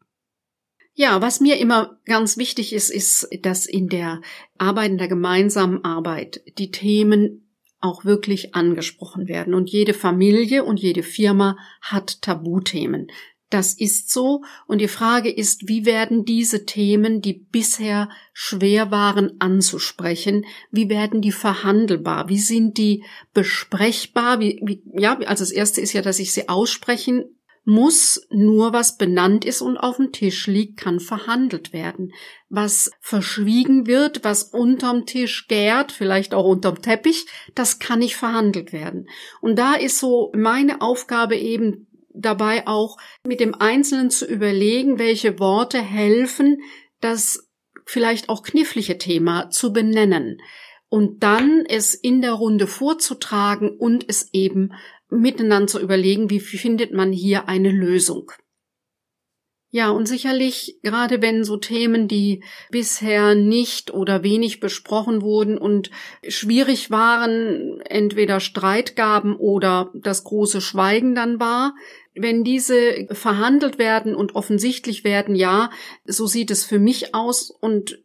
Ja, 0.95 1.21
was 1.21 1.39
mir 1.39 1.57
immer 1.57 1.97
ganz 2.05 2.37
wichtig 2.37 2.71
ist, 2.71 2.91
ist, 2.91 3.27
dass 3.41 3.65
in 3.65 3.89
der 3.89 4.21
Arbeit, 4.57 4.91
in 4.91 4.97
der 4.99 5.07
gemeinsamen 5.07 5.83
Arbeit 5.83 6.43
die 6.59 6.69
Themen 6.69 7.43
auch 7.79 8.05
wirklich 8.05 8.55
angesprochen 8.55 9.27
werden. 9.27 9.55
Und 9.55 9.69
jede 9.69 9.93
Familie 9.93 10.63
und 10.63 10.79
jede 10.79 11.03
Firma 11.03 11.57
hat 11.81 12.21
Tabuthemen. 12.21 13.07
Das 13.49 13.73
ist 13.73 14.09
so. 14.09 14.41
Und 14.67 14.81
die 14.81 14.87
Frage 14.87 15.29
ist, 15.31 15.67
wie 15.67 15.85
werden 15.85 16.25
diese 16.25 16.65
Themen, 16.65 17.21
die 17.21 17.33
bisher 17.33 18.09
schwer 18.31 18.89
waren 18.89 19.39
anzusprechen, 19.39 20.45
wie 20.71 20.89
werden 20.89 21.21
die 21.21 21.31
verhandelbar? 21.31 22.29
Wie 22.29 22.39
sind 22.39 22.77
die 22.77 23.03
besprechbar? 23.33 24.39
Wie, 24.39 24.59
wie, 24.63 24.81
ja, 24.99 25.19
also 25.19 25.43
das 25.43 25.51
erste 25.51 25.81
ist 25.81 25.93
ja, 25.93 26.01
dass 26.01 26.19
ich 26.19 26.33
sie 26.33 26.49
aussprechen 26.49 27.25
muss 27.65 28.27
nur 28.29 28.73
was 28.73 28.97
benannt 28.97 29.45
ist 29.45 29.61
und 29.61 29.77
auf 29.77 29.97
dem 29.97 30.11
Tisch 30.11 30.47
liegt, 30.47 30.77
kann 30.77 30.99
verhandelt 30.99 31.71
werden. 31.71 32.13
Was 32.49 32.91
verschwiegen 32.99 33.87
wird, 33.87 34.23
was 34.23 34.43
unterm 34.43 35.05
Tisch 35.05 35.47
gärt, 35.47 35.91
vielleicht 35.91 36.33
auch 36.33 36.45
unterm 36.45 36.81
Teppich, 36.81 37.25
das 37.55 37.79
kann 37.79 37.99
nicht 37.99 38.17
verhandelt 38.17 38.73
werden. 38.73 39.07
Und 39.41 39.57
da 39.57 39.75
ist 39.75 39.99
so 39.99 40.31
meine 40.35 40.81
Aufgabe 40.81 41.37
eben 41.37 41.87
dabei 42.13 42.67
auch 42.67 42.97
mit 43.25 43.39
dem 43.39 43.55
Einzelnen 43.55 44.09
zu 44.09 44.25
überlegen, 44.25 44.99
welche 44.99 45.39
Worte 45.39 45.81
helfen, 45.81 46.61
das 46.99 47.49
vielleicht 47.85 48.29
auch 48.29 48.43
knifflige 48.43 48.97
Thema 48.97 49.49
zu 49.49 49.73
benennen 49.73 50.39
und 50.93 51.23
dann 51.23 51.65
es 51.67 51.95
in 51.95 52.21
der 52.21 52.33
Runde 52.33 52.67
vorzutragen 52.67 53.75
und 53.75 54.07
es 54.07 54.29
eben 54.31 54.73
miteinander 55.13 55.67
zu 55.67 55.79
überlegen, 55.79 56.29
wie 56.29 56.39
findet 56.39 56.93
man 56.93 57.11
hier 57.11 57.47
eine 57.47 57.71
Lösung. 57.71 58.31
Ja, 59.75 59.89
und 59.89 60.07
sicherlich, 60.07 60.77
gerade 60.83 61.23
wenn 61.23 61.43
so 61.43 61.57
Themen, 61.57 62.07
die 62.07 62.43
bisher 62.69 63.33
nicht 63.33 63.91
oder 63.91 64.21
wenig 64.21 64.59
besprochen 64.59 65.23
wurden 65.23 65.57
und 65.57 65.89
schwierig 66.27 66.91
waren, 66.91 67.81
entweder 67.81 68.39
Streit 68.39 68.95
gaben 68.95 69.35
oder 69.35 69.91
das 69.95 70.25
große 70.25 70.61
Schweigen 70.61 71.15
dann 71.15 71.39
war, 71.39 71.73
wenn 72.13 72.43
diese 72.43 73.07
verhandelt 73.09 73.79
werden 73.79 74.13
und 74.13 74.35
offensichtlich 74.35 75.03
werden, 75.03 75.33
ja, 75.33 75.71
so 76.05 76.27
sieht 76.27 76.51
es 76.51 76.65
für 76.65 76.77
mich 76.77 77.15
aus 77.15 77.49
und 77.49 77.97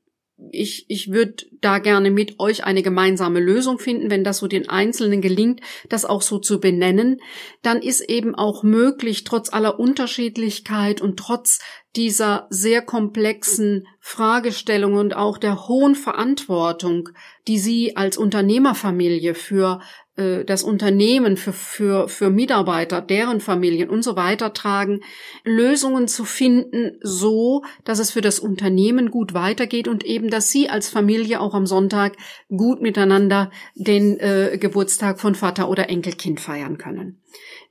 ich, 0.50 0.86
ich 0.88 1.10
würde 1.10 1.46
da 1.60 1.78
gerne 1.78 2.10
mit 2.10 2.38
euch 2.38 2.64
eine 2.64 2.82
gemeinsame 2.82 3.40
Lösung 3.40 3.78
finden, 3.78 4.10
wenn 4.10 4.24
das 4.24 4.38
so 4.38 4.46
den 4.46 4.68
Einzelnen 4.68 5.20
gelingt, 5.20 5.60
das 5.88 6.04
auch 6.04 6.22
so 6.22 6.38
zu 6.38 6.60
benennen, 6.60 7.20
dann 7.62 7.82
ist 7.82 8.00
eben 8.00 8.34
auch 8.34 8.62
möglich, 8.62 9.24
trotz 9.24 9.52
aller 9.52 9.78
Unterschiedlichkeit 9.78 11.00
und 11.00 11.18
trotz 11.18 11.58
dieser 11.96 12.46
sehr 12.50 12.82
komplexen 12.82 13.86
Fragestellung 14.00 14.94
und 14.94 15.16
auch 15.16 15.38
der 15.38 15.68
hohen 15.68 15.94
Verantwortung, 15.94 17.08
die 17.46 17.58
Sie 17.58 17.96
als 17.96 18.16
Unternehmerfamilie 18.16 19.34
für 19.34 19.80
äh, 20.18 20.44
das 20.44 20.62
Unternehmen 20.62 21.36
für, 21.36 21.52
für, 21.52 22.08
für 22.08 22.28
Mitarbeiter, 22.28 23.00
deren 23.00 23.40
Familien 23.40 23.88
und 23.88 24.02
so 24.02 24.16
weiter 24.16 24.52
tragen, 24.52 25.00
Lösungen 25.44 26.08
zu 26.08 26.24
finden, 26.24 26.98
so, 27.02 27.62
dass 27.84 28.00
es 28.00 28.10
für 28.10 28.20
das 28.20 28.38
Unternehmen 28.38 29.10
gut 29.10 29.32
weitergeht 29.32 29.88
und 29.88 30.04
eben, 30.04 30.28
dass 30.28 30.50
Sie 30.50 30.68
als 30.68 30.90
Familie 30.90 31.40
auch 31.40 31.54
am 31.54 31.66
Sonntag 31.66 32.16
gut 32.48 32.82
miteinander 32.82 33.50
den 33.74 34.18
äh, 34.18 34.58
Geburtstag 34.60 35.20
von 35.20 35.34
Vater 35.34 35.70
oder 35.70 35.88
Enkelkind 35.88 36.40
feiern 36.40 36.78
können. 36.78 37.20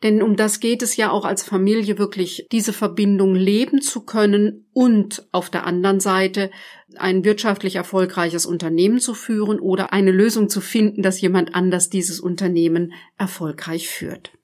Denn 0.04 0.22
um 0.22 0.36
das 0.36 0.60
geht 0.60 0.84
es 0.84 0.96
ja 0.96 1.10
auch 1.10 1.26
als 1.26 1.44
Familie 1.44 1.98
wirklich, 1.98 2.48
diese 2.52 2.72
Verbindung 2.72 3.34
leben 3.34 3.82
zu 3.82 4.02
können 4.02 4.68
und 4.74 5.28
auf 5.32 5.50
der 5.50 5.66
anderen 5.66 6.00
Seite 6.00 6.52
ein 6.98 7.26
wirtschaftlich 7.26 7.76
erfolgreiches 7.76 8.46
Unternehmen 8.46 9.00
zu 9.00 9.16
führen 9.16 9.60
oder 9.60 9.94
eine 9.94 10.12
Lösung 10.12 10.50
zu 10.50 10.62
finden, 10.62 11.02
dass 11.02 11.20
jemand 11.20 11.56
anders 11.56 11.90
dieses 11.90 12.20
Unternehmen 12.20 12.94
erfolgreich 13.18 13.90
führt. 13.90 14.37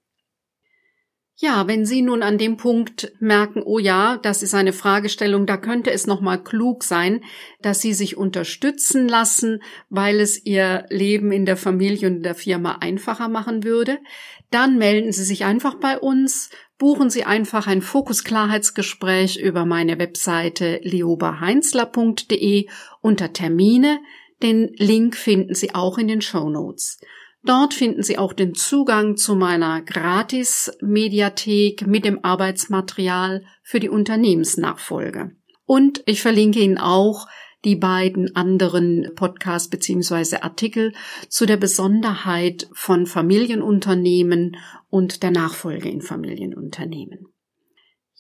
Ja, 1.36 1.68
wenn 1.68 1.86
Sie 1.86 2.04
nun 2.04 2.22
an 2.22 2.38
dem 2.38 2.58
Punkt 2.58 3.12
merken, 3.20 3.64
oh 3.66 3.80
ja, 3.80 4.18
das 4.18 4.44
ist 4.44 4.54
eine 4.54 4.72
Fragestellung, 4.72 5.48
da 5.48 5.58
könnte 5.58 5.92
es 5.92 6.06
nochmal 6.06 6.44
klug 6.44 6.84
sein, 6.84 7.22
dass 7.60 7.82
Sie 7.82 7.94
sich 7.94 8.18
unterstützen 8.18 9.08
lassen, 9.08 9.64
weil 9.90 10.20
es 10.20 10.46
Ihr 10.46 10.86
Leben 10.90 11.32
in 11.32 11.46
der 11.46 11.58
Familie 11.58 12.08
und 12.08 12.18
in 12.18 12.24
der 12.24 12.36
Firma 12.36 12.74
einfacher 12.82 13.30
machen 13.30 13.64
würde, 13.64 13.98
dann 14.52 14.78
melden 14.78 15.12
Sie 15.12 15.24
sich 15.24 15.44
einfach 15.44 15.74
bei 15.76 15.98
uns, 15.98 16.52
buchen 16.78 17.10
Sie 17.10 17.24
einfach 17.24 17.66
ein 17.66 17.82
Fokus-Klarheitsgespräch 17.82 19.38
über 19.38 19.66
meine 19.66 19.98
Webseite 19.98 20.82
liobaheinzler.de 20.84 22.68
unter 23.02 23.34
Termine. 23.34 24.00
Den 24.44 24.72
Link 24.78 25.16
finden 25.16 25.56
Sie 25.56 25.74
auch 25.74 25.98
in 25.98 26.08
den 26.08 26.22
Show 26.22 26.50
Notes. 26.52 27.00
Dort 27.46 27.74
finden 27.74 28.04
Sie 28.04 28.18
auch 28.18 28.32
den 28.32 28.56
Zugang 28.56 29.18
zu 29.18 29.36
meiner 29.36 29.82
Gratis-Mediathek 29.82 31.86
mit 31.86 32.06
dem 32.06 32.24
Arbeitsmaterial 32.24 33.44
für 33.64 33.82
die 33.82 33.90
Unternehmensnachfolge. 33.90 35.32
Und 35.66 36.04
ich 36.06 36.22
verlinke 36.22 36.60
Ihnen 36.60 36.78
auch 36.78 37.28
die 37.66 37.76
beiden 37.76 38.36
anderen 38.36 39.12
Podcasts 39.16 39.70
beziehungsweise 39.70 40.44
Artikel 40.44 40.94
zu 41.28 41.46
der 41.46 41.58
Besonderheit 41.58 42.70
von 42.74 43.06
Familienunternehmen 43.06 44.58
und 44.90 45.24
der 45.24 45.32
Nachfolge 45.32 45.90
in 45.90 46.02
Familienunternehmen. 46.02 47.33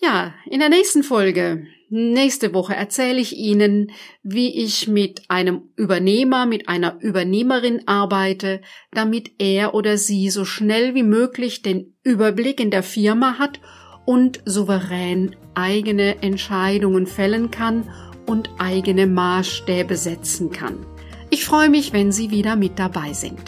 Ja, 0.03 0.33
in 0.45 0.59
der 0.59 0.67
nächsten 0.67 1.01
Folge, 1.01 1.65
nächste 1.87 2.53
Woche 2.53 2.75
erzähle 2.75 3.21
ich 3.21 3.37
Ihnen, 3.37 3.89
wie 4.21 4.49
ich 4.61 4.89
mit 4.89 5.21
einem 5.29 5.69
Übernehmer, 5.77 6.45
mit 6.45 6.67
einer 6.67 6.97
Übernehmerin 6.99 7.87
arbeite, 7.87 8.59
damit 8.91 9.31
er 9.39 9.73
oder 9.73 9.97
sie 9.97 10.29
so 10.29 10.43
schnell 10.43 10.93
wie 10.93 11.03
möglich 11.03 11.61
den 11.61 11.95
Überblick 12.03 12.59
in 12.59 12.69
der 12.69 12.83
Firma 12.83 13.39
hat 13.39 13.61
und 14.05 14.41
souverän 14.43 15.37
eigene 15.53 16.21
Entscheidungen 16.21 17.07
fällen 17.07 17.49
kann 17.49 17.89
und 18.25 18.49
eigene 18.57 19.07
Maßstäbe 19.07 19.95
setzen 19.95 20.51
kann. 20.51 20.85
Ich 21.29 21.45
freue 21.45 21.69
mich, 21.69 21.93
wenn 21.93 22.11
Sie 22.11 22.29
wieder 22.29 22.57
mit 22.57 22.77
dabei 22.77 23.13
sind. 23.13 23.39